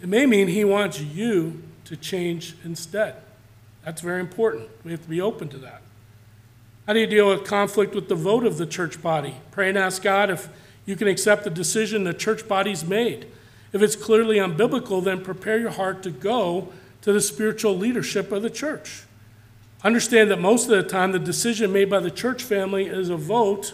it 0.02 0.09
may 0.09 0.26
mean 0.26 0.48
he 0.48 0.64
wants 0.64 1.00
you 1.00 1.62
to 1.85 1.96
change 1.96 2.56
instead. 2.64 3.14
That's 3.85 4.00
very 4.00 4.20
important. 4.20 4.68
We 4.85 4.90
have 4.90 5.02
to 5.02 5.09
be 5.09 5.20
open 5.20 5.48
to 5.50 5.59
that. 5.59 5.80
How 6.88 6.92
do 6.92 6.98
you 6.98 7.06
deal 7.06 7.28
with 7.28 7.44
conflict 7.44 7.94
with 7.94 8.09
the 8.09 8.16
vote 8.16 8.44
of 8.44 8.59
the 8.59 8.66
church 8.66 9.00
body? 9.00 9.37
Pray 9.52 9.68
and 9.68 9.78
ask 9.78 10.02
God 10.02 10.28
if 10.28 10.48
you 10.87 10.96
can 10.96 11.06
accept 11.06 11.44
the 11.44 11.50
decision 11.50 12.02
the 12.02 12.12
church 12.12 12.48
body's 12.48 12.85
made. 12.85 13.26
If 13.72 13.80
it's 13.80 13.94
clearly 13.94 14.37
unbiblical, 14.38 15.04
then 15.04 15.22
prepare 15.22 15.59
your 15.59 15.70
heart 15.70 16.02
to 16.02 16.11
go 16.11 16.72
to 17.03 17.13
the 17.13 17.21
spiritual 17.21 17.77
leadership 17.77 18.33
of 18.33 18.43
the 18.43 18.51
church. 18.51 19.05
Understand 19.83 20.31
that 20.31 20.41
most 20.41 20.65
of 20.65 20.71
the 20.71 20.83
time, 20.83 21.13
the 21.13 21.19
decision 21.19 21.73
made 21.73 21.89
by 21.89 22.01
the 22.01 22.11
church 22.11 22.43
family 22.43 22.87
is 22.87 23.09
a 23.09 23.17
vote 23.17 23.73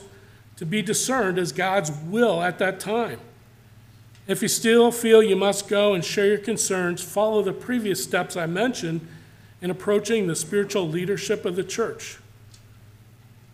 to 0.57 0.65
be 0.65 0.81
discerned 0.81 1.39
as 1.39 1.53
God's 1.53 1.91
will 1.91 2.43
at 2.43 2.59
that 2.59 2.79
time. 2.79 3.21
If 4.27 4.43
you 4.43 4.49
still 4.49 4.91
feel 4.91 5.23
you 5.23 5.37
must 5.37 5.69
go 5.69 5.95
and 5.95 6.05
share 6.05 6.27
your 6.27 6.39
concerns, 6.39 7.03
follow 7.03 7.43
the 7.43 7.53
previous 7.53 8.03
steps 8.03 8.37
I 8.37 8.47
mentioned 8.47 9.07
in 9.61 9.71
approaching 9.71 10.27
the 10.27 10.37
spiritual 10.37 10.89
leadership 10.89 11.45
of 11.45 11.57
the 11.57 11.65
church. 11.65 12.19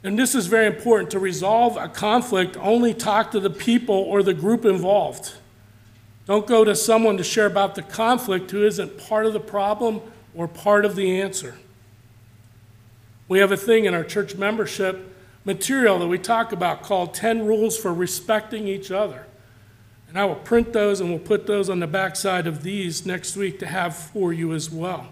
And 0.03 0.19
this 0.19 0.35
is 0.35 0.47
very 0.47 0.67
important. 0.67 1.11
To 1.11 1.19
resolve 1.19 1.77
a 1.77 1.89
conflict, 1.89 2.57
only 2.59 2.93
talk 2.93 3.31
to 3.33 3.41
the 3.41 3.51
people 3.51 3.95
or 3.95 4.23
the 4.23 4.35
group 4.35 4.65
involved. 4.65 5.35
Don't 6.27 6.47
go 6.47 6.65
to 6.65 6.75
someone 6.75 7.17
to 7.17 7.25
share 7.25 7.47
about 7.47 7.75
the 7.75 7.83
conflict 7.83 8.51
who 8.51 8.65
isn't 8.65 8.99
part 8.99 9.27
of 9.27 9.33
the 9.33 9.41
problem 9.41 10.01
or 10.35 10.47
part 10.47 10.85
of 10.85 10.95
the 10.95 11.21
answer. 11.21 11.57
We 13.29 13.41
have 13.41 13.51
a 13.51 13.57
thing 13.57 13.87
in 13.87 13.95
our 13.95 14.05
church 14.05 14.37
membership 14.37 15.09
material 15.45 15.99
that 15.99 16.07
we 16.07 16.19
talk 16.19 16.53
about 16.53 16.83
called 16.83 17.15
10 17.15 17.47
Rules 17.47 17.77
for 17.77 17.93
Respecting 17.93 18.69
Each 18.69 18.91
Other. 18.91 19.27
And 20.09 20.19
I 20.19 20.25
will 20.25 20.37
print 20.37 20.73
those 20.73 21.01
and 21.01 21.09
we'll 21.09 21.19
put 21.19 21.47
those 21.47 21.71
on 21.71 21.81
the 21.81 21.87
backside 21.87 22.47
of 22.47 22.63
these 22.63 23.07
next 23.07 23.37
week 23.37 23.59
to 23.61 23.67
have 23.67 23.97
for 23.97 24.33
you 24.33 24.53
as 24.53 24.71
well. 24.71 25.09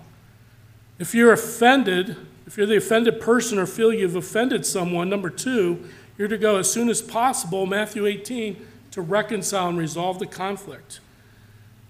If 0.99 1.15
you're 1.15 1.33
offended, 1.33 2.17
if 2.47 2.59
you're 2.59 2.67
the 2.67 2.77
offended 2.77 3.21
person 3.21 3.59
or 3.59 3.67
feel 3.67 3.93
you've 3.93 4.17
offended 4.17 4.67
someone, 4.67 5.09
number 5.09 5.31
two, 5.31 5.89
you're 6.19 6.29
to 6.29 6.37
go 6.37 6.59
as 6.59 6.71
soon 6.71 6.91
as 6.91 7.01
possible, 7.01 7.65
Matthew 7.65 8.05
18, 8.05 8.67
to 8.93 9.03
reconcile 9.03 9.69
and 9.69 9.79
resolve 9.79 10.19
the 10.19 10.27
conflict. 10.27 11.01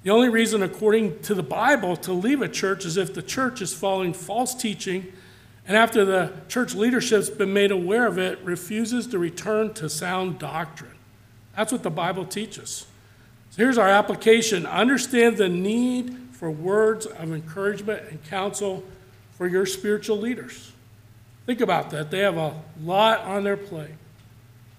The 0.03 0.11
only 0.11 0.29
reason, 0.29 0.63
according 0.63 1.21
to 1.23 1.35
the 1.35 1.43
Bible, 1.43 1.97
to 1.99 2.13
leave 2.13 2.41
a 2.41 2.49
church 2.49 2.85
is 2.85 2.97
if 2.97 3.13
the 3.15 3.23
church 3.23 3.61
is 3.61 3.75
following 3.75 4.13
false 4.13 4.55
teaching 4.55 5.13
and 5.67 5.77
after 5.77 6.05
the 6.05 6.33
church 6.49 6.75
leadership's 6.75 7.31
been 7.31 7.53
made 7.53 7.71
aware 7.71 8.07
of 8.07 8.19
it, 8.19 8.41
refuses 8.43 9.07
to 9.09 9.19
return 9.19 9.73
to 9.75 9.89
sound 9.89 10.39
doctrine. 10.39 10.97
That's 11.55 11.71
what 11.71 11.83
the 11.83 11.91
Bible 11.91 12.25
teaches. 12.25 12.87
So 13.51 13.63
here's 13.63 13.79
our 13.79 13.89
application 13.89 14.67
understand 14.67 15.37
the 15.37 15.49
need 15.49 16.17
for 16.33 16.51
words 16.51 17.07
of 17.07 17.33
encouragement 17.33 18.03
and 18.11 18.25
counsel 18.25 18.83
for 19.33 19.47
your 19.47 19.67
spiritual 19.67 20.17
leaders. 20.17 20.73
Think 21.47 21.61
about 21.61 21.91
that. 21.91 22.11
They 22.11 22.21
have 22.21 22.37
a 22.37 22.61
lot 22.83 23.21
on 23.21 23.45
their 23.45 23.57
plate. 23.57 23.91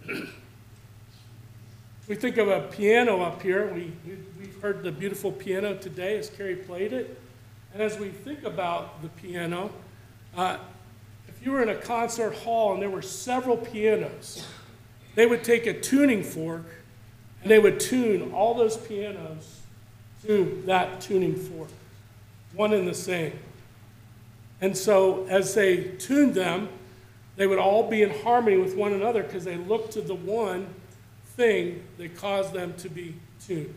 we 2.12 2.18
think 2.18 2.36
of 2.36 2.50
a 2.50 2.60
piano 2.64 3.22
up 3.22 3.42
here. 3.42 3.74
We, 3.74 3.94
we, 4.38 4.46
have 4.48 4.62
heard 4.62 4.84
the 4.84 4.92
beautiful 4.92 5.32
piano 5.32 5.76
today 5.76 6.18
as 6.18 6.30
Carrie 6.30 6.58
played 6.58 6.92
it. 6.92 7.18
And 7.72 7.82
as 7.82 7.98
we 7.98 8.10
think 8.10 8.44
about 8.44 9.02
the 9.02 9.08
piano, 9.08 9.72
uh, 10.36 10.58
if 11.30 11.46
you 11.46 11.54
were 11.54 11.64
in 11.64 11.70
a 11.70 11.76
concert 11.76 12.36
hall 12.36 12.74
and 12.74 12.82
there 12.82 12.90
were 12.90 13.02
several 13.02 13.56
pianos, 13.56 14.46
they 15.16 15.26
would 15.26 15.46
take 15.46 15.68
a 15.68 15.80
tuning 15.80 16.22
fork 16.22 16.66
and 17.44 17.50
they 17.50 17.60
would 17.60 17.80
tune 17.80 18.34
all 18.34 18.56
those 18.56 18.76
pianos 18.76 19.62
to 20.26 20.64
that 20.66 21.00
tuning 21.00 21.38
fork, 21.38 21.70
one 22.54 22.74
and 22.74 22.86
the 22.86 22.94
same. 22.94 23.40
And 24.60 24.76
so 24.76 25.26
as 25.30 25.54
they 25.54 25.96
tuned 25.98 26.36
them, 26.36 26.68
they 27.38 27.48
would 27.48 27.58
all 27.58 27.90
be 27.90 28.04
in 28.04 28.10
harmony 28.10 28.58
with 28.58 28.76
one 28.76 28.92
another 28.92 29.24
because 29.24 29.46
they 29.46 29.56
looked 29.56 29.94
to 29.94 30.02
the 30.02 30.14
one 30.14 30.68
thing 31.36 31.84
that 31.98 32.16
caused 32.16 32.54
them 32.54 32.74
to 32.76 32.90
be 32.90 33.16
tuned. 33.46 33.76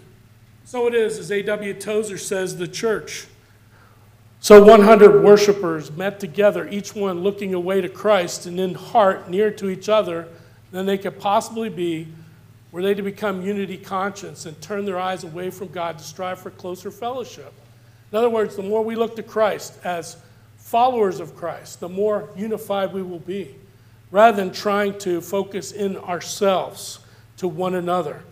So 0.65 0.87
it 0.87 0.95
is, 0.95 1.19
as 1.19 1.31
A.W. 1.31 1.75
Tozer 1.75 2.19
says, 2.19 2.57
the 2.57 2.69
church. 2.69 3.27
So 4.41 4.63
100 4.63 5.23
worshipers 5.23 5.91
met 5.93 6.21
together, 6.21 6.69
each 6.69 6.95
one 6.95 7.21
looking 7.23 7.55
away 7.55 7.81
to 7.81 7.89
Christ 7.89 8.47
and 8.47 8.59
in 8.59 8.75
heart 8.75 9.29
near 9.29 9.51
to 9.53 9.69
each 9.69 9.89
other 9.89 10.29
than 10.71 10.87
they 10.87 10.99
could 10.99 11.19
possibly 11.19 11.69
be, 11.69 12.09
were 12.73 12.83
they 12.83 12.95
to 12.95 13.03
become 13.03 13.43
unity 13.43 13.77
conscious 13.77 14.47
and 14.47 14.61
turn 14.61 14.85
their 14.85 14.99
eyes 14.99 15.23
away 15.25 15.51
from 15.51 15.69
God 15.69 15.99
to 15.99 16.05
strive 16.05 16.41
for 16.41 16.51
closer 16.51 16.91
fellowship. 16.91 17.53
In 18.11 18.19
other 18.19 18.31
words, 18.31 18.57
the 18.57 18.63
more 18.63 18.83
we 18.83 18.97
look 18.97 19.17
to 19.17 19.23
Christ 19.23 19.79
as 19.85 20.17
followers 20.57 21.21
of 21.21 21.37
Christ, 21.37 21.81
the 21.81 21.89
more 21.89 22.29
unified 22.37 22.93
we 22.93 23.03
will 23.03 23.21
be, 23.21 23.55
rather 24.11 24.37
than 24.37 24.53
trying 24.53 24.99
to 25.01 25.21
focus 25.21 25.73
in 25.73 25.97
ourselves 25.97 26.99
to 27.39 27.49
one 27.49 27.75
another 27.75 28.23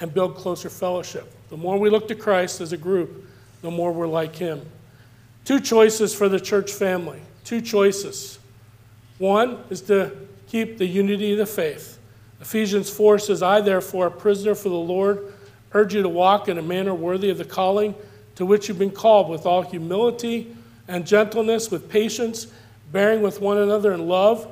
and 0.00 0.12
build 0.12 0.36
closer 0.36 0.70
fellowship. 0.70 1.32
The 1.50 1.56
more 1.56 1.78
we 1.78 1.90
look 1.90 2.08
to 2.08 2.14
Christ 2.14 2.60
as 2.60 2.72
a 2.72 2.76
group, 2.76 3.26
the 3.62 3.70
more 3.70 3.92
we're 3.92 4.06
like 4.06 4.36
Him. 4.36 4.60
Two 5.44 5.60
choices 5.60 6.14
for 6.14 6.28
the 6.28 6.38
church 6.38 6.72
family. 6.72 7.20
Two 7.44 7.60
choices. 7.60 8.38
One 9.18 9.58
is 9.70 9.80
to 9.82 10.16
keep 10.46 10.78
the 10.78 10.86
unity 10.86 11.32
of 11.32 11.38
the 11.38 11.46
faith. 11.46 11.98
Ephesians 12.40 12.88
4 12.88 13.18
says, 13.18 13.42
I, 13.42 13.60
therefore, 13.60 14.06
a 14.06 14.10
prisoner 14.10 14.54
for 14.54 14.68
the 14.68 14.76
Lord, 14.76 15.32
urge 15.72 15.94
you 15.94 16.02
to 16.02 16.08
walk 16.08 16.48
in 16.48 16.58
a 16.58 16.62
manner 16.62 16.94
worthy 16.94 17.30
of 17.30 17.38
the 17.38 17.44
calling 17.44 17.94
to 18.36 18.46
which 18.46 18.68
you've 18.68 18.78
been 18.78 18.92
called, 18.92 19.28
with 19.28 19.46
all 19.46 19.62
humility 19.62 20.54
and 20.86 21.04
gentleness, 21.04 21.72
with 21.72 21.88
patience, 21.88 22.46
bearing 22.92 23.20
with 23.20 23.40
one 23.40 23.58
another 23.58 23.92
in 23.92 24.06
love, 24.06 24.46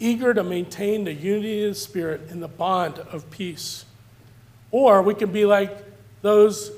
eager 0.00 0.34
to 0.34 0.42
maintain 0.42 1.04
the 1.04 1.12
unity 1.12 1.64
of 1.64 1.74
the 1.74 1.80
Spirit 1.80 2.22
in 2.30 2.40
the 2.40 2.48
bond 2.48 2.98
of 2.98 3.30
peace. 3.30 3.84
Or 4.72 5.02
we 5.02 5.14
can 5.14 5.30
be 5.30 5.44
like 5.44 5.76
those 6.22 6.72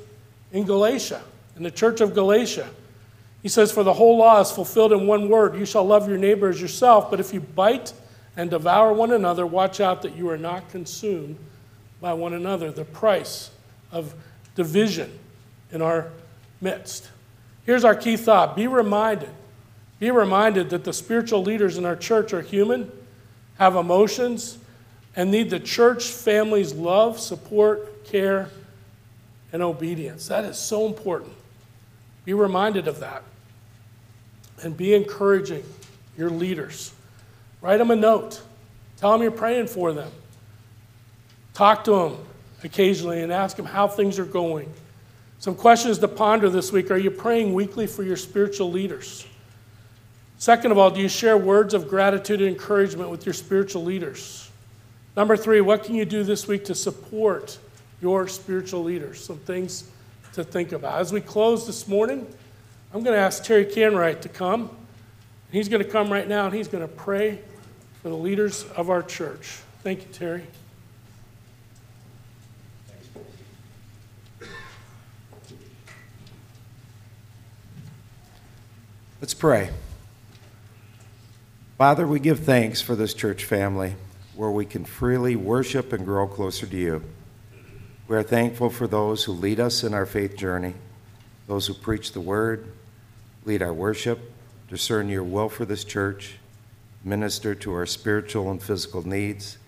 in 0.52 0.64
Galatia, 0.64 1.22
in 1.56 1.62
the 1.62 1.70
church 1.70 2.00
of 2.00 2.14
Galatia. 2.14 2.68
He 3.42 3.48
says, 3.48 3.72
For 3.72 3.82
the 3.82 3.94
whole 3.94 4.18
law 4.18 4.40
is 4.40 4.50
fulfilled 4.50 4.92
in 4.92 5.06
one 5.06 5.28
word 5.28 5.56
you 5.56 5.64
shall 5.64 5.84
love 5.84 6.08
your 6.08 6.18
neighbor 6.18 6.48
as 6.48 6.60
yourself. 6.60 7.10
But 7.10 7.20
if 7.20 7.32
you 7.32 7.40
bite 7.40 7.92
and 8.36 8.50
devour 8.50 8.92
one 8.92 9.12
another, 9.12 9.46
watch 9.46 9.80
out 9.80 10.02
that 10.02 10.16
you 10.16 10.28
are 10.28 10.38
not 10.38 10.68
consumed 10.70 11.38
by 12.00 12.12
one 12.12 12.34
another. 12.34 12.70
The 12.70 12.84
price 12.84 13.50
of 13.90 14.14
division 14.54 15.18
in 15.70 15.82
our 15.82 16.10
midst. 16.60 17.10
Here's 17.64 17.84
our 17.84 17.94
key 17.94 18.16
thought 18.16 18.56
be 18.56 18.66
reminded. 18.66 19.30
Be 19.98 20.10
reminded 20.10 20.70
that 20.70 20.84
the 20.84 20.92
spiritual 20.92 21.42
leaders 21.42 21.78
in 21.78 21.84
our 21.84 21.94
church 21.94 22.32
are 22.32 22.40
human, 22.40 22.90
have 23.58 23.76
emotions, 23.76 24.58
and 25.14 25.30
need 25.30 25.50
the 25.50 25.60
church 25.60 26.08
family's 26.08 26.72
love, 26.72 27.20
support, 27.20 28.04
care, 28.04 28.50
and 29.52 29.62
obedience. 29.62 30.28
That 30.28 30.44
is 30.44 30.58
so 30.58 30.86
important. 30.86 31.32
Be 32.24 32.32
reminded 32.32 32.88
of 32.88 33.00
that. 33.00 33.22
And 34.62 34.76
be 34.76 34.94
encouraging 34.94 35.64
your 36.16 36.30
leaders. 36.30 36.92
Write 37.60 37.78
them 37.78 37.90
a 37.90 37.96
note. 37.96 38.40
Tell 38.96 39.12
them 39.12 39.22
you're 39.22 39.30
praying 39.30 39.66
for 39.66 39.92
them. 39.92 40.10
Talk 41.54 41.84
to 41.84 41.90
them 41.90 42.18
occasionally 42.64 43.22
and 43.22 43.32
ask 43.32 43.56
them 43.56 43.66
how 43.66 43.88
things 43.88 44.18
are 44.18 44.24
going. 44.24 44.72
Some 45.38 45.56
questions 45.56 45.98
to 45.98 46.08
ponder 46.08 46.48
this 46.48 46.70
week 46.70 46.90
Are 46.90 46.96
you 46.96 47.10
praying 47.10 47.52
weekly 47.52 47.86
for 47.86 48.04
your 48.04 48.16
spiritual 48.16 48.70
leaders? 48.70 49.26
Second 50.42 50.72
of 50.72 50.78
all, 50.78 50.90
do 50.90 51.00
you 51.00 51.08
share 51.08 51.38
words 51.38 51.72
of 51.72 51.86
gratitude 51.86 52.40
and 52.40 52.50
encouragement 52.50 53.10
with 53.10 53.24
your 53.24 53.32
spiritual 53.32 53.84
leaders? 53.84 54.50
Number 55.16 55.36
three, 55.36 55.60
what 55.60 55.84
can 55.84 55.94
you 55.94 56.04
do 56.04 56.24
this 56.24 56.48
week 56.48 56.64
to 56.64 56.74
support 56.74 57.60
your 58.00 58.26
spiritual 58.26 58.82
leaders? 58.82 59.24
Some 59.24 59.38
things 59.38 59.88
to 60.32 60.42
think 60.42 60.72
about. 60.72 60.98
As 61.00 61.12
we 61.12 61.20
close 61.20 61.64
this 61.64 61.86
morning, 61.86 62.26
I'm 62.92 63.04
going 63.04 63.14
to 63.14 63.22
ask 63.22 63.44
Terry 63.44 63.64
Canright 63.64 64.20
to 64.22 64.28
come. 64.28 64.76
He's 65.52 65.68
going 65.68 65.80
to 65.80 65.88
come 65.88 66.12
right 66.12 66.26
now 66.26 66.46
and 66.46 66.54
he's 66.56 66.66
going 66.66 66.82
to 66.82 66.92
pray 66.92 67.38
for 68.02 68.08
the 68.08 68.16
leaders 68.16 68.64
of 68.76 68.90
our 68.90 69.04
church. 69.04 69.60
Thank 69.84 70.00
you, 70.00 70.08
Terry. 70.12 70.46
Let's 79.20 79.34
pray. 79.34 79.70
Father, 81.82 82.06
we 82.06 82.20
give 82.20 82.38
thanks 82.38 82.80
for 82.80 82.94
this 82.94 83.12
church 83.12 83.44
family 83.44 83.96
where 84.36 84.52
we 84.52 84.64
can 84.64 84.84
freely 84.84 85.34
worship 85.34 85.92
and 85.92 86.04
grow 86.04 86.28
closer 86.28 86.64
to 86.64 86.76
you. 86.76 87.02
We 88.06 88.14
are 88.14 88.22
thankful 88.22 88.70
for 88.70 88.86
those 88.86 89.24
who 89.24 89.32
lead 89.32 89.58
us 89.58 89.82
in 89.82 89.92
our 89.92 90.06
faith 90.06 90.36
journey, 90.36 90.74
those 91.48 91.66
who 91.66 91.74
preach 91.74 92.12
the 92.12 92.20
word, 92.20 92.68
lead 93.44 93.62
our 93.62 93.72
worship, 93.72 94.30
discern 94.68 95.08
your 95.08 95.24
will 95.24 95.48
for 95.48 95.64
this 95.64 95.82
church, 95.82 96.36
minister 97.02 97.52
to 97.56 97.72
our 97.72 97.86
spiritual 97.86 98.48
and 98.52 98.62
physical 98.62 99.04
needs, 99.04 99.58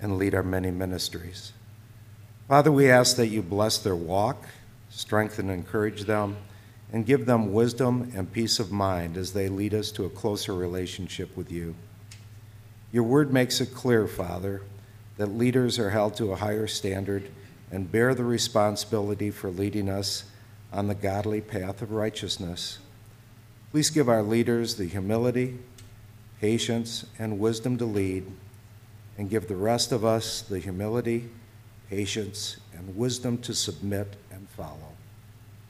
and 0.00 0.18
lead 0.18 0.34
our 0.34 0.42
many 0.42 0.72
ministries. 0.72 1.52
Father, 2.48 2.72
we 2.72 2.90
ask 2.90 3.14
that 3.14 3.28
you 3.28 3.40
bless 3.40 3.78
their 3.78 3.94
walk, 3.94 4.46
strengthen 4.90 5.48
and 5.48 5.60
encourage 5.64 6.06
them 6.06 6.38
and 6.92 7.06
give 7.06 7.24
them 7.24 7.52
wisdom 7.52 8.12
and 8.14 8.32
peace 8.32 8.60
of 8.60 8.70
mind 8.70 9.16
as 9.16 9.32
they 9.32 9.48
lead 9.48 9.72
us 9.72 9.90
to 9.92 10.04
a 10.04 10.10
closer 10.10 10.54
relationship 10.54 11.34
with 11.36 11.50
you. 11.50 11.74
Your 12.92 13.04
word 13.04 13.32
makes 13.32 13.60
it 13.62 13.74
clear, 13.74 14.06
Father, 14.06 14.60
that 15.16 15.26
leaders 15.26 15.78
are 15.78 15.90
held 15.90 16.14
to 16.16 16.32
a 16.32 16.36
higher 16.36 16.66
standard 16.66 17.30
and 17.70 17.90
bear 17.90 18.14
the 18.14 18.24
responsibility 18.24 19.30
for 19.30 19.48
leading 19.48 19.88
us 19.88 20.24
on 20.70 20.88
the 20.88 20.94
godly 20.94 21.40
path 21.40 21.80
of 21.80 21.92
righteousness. 21.92 22.78
Please 23.70 23.88
give 23.88 24.10
our 24.10 24.22
leaders 24.22 24.76
the 24.76 24.84
humility, 24.84 25.58
patience, 26.40 27.06
and 27.18 27.38
wisdom 27.38 27.78
to 27.78 27.86
lead, 27.86 28.26
and 29.16 29.30
give 29.30 29.48
the 29.48 29.56
rest 29.56 29.92
of 29.92 30.04
us 30.04 30.42
the 30.42 30.58
humility, 30.58 31.30
patience, 31.88 32.58
and 32.76 32.94
wisdom 32.94 33.38
to 33.38 33.54
submit 33.54 34.16
and 34.30 34.46
follow. 34.50 34.91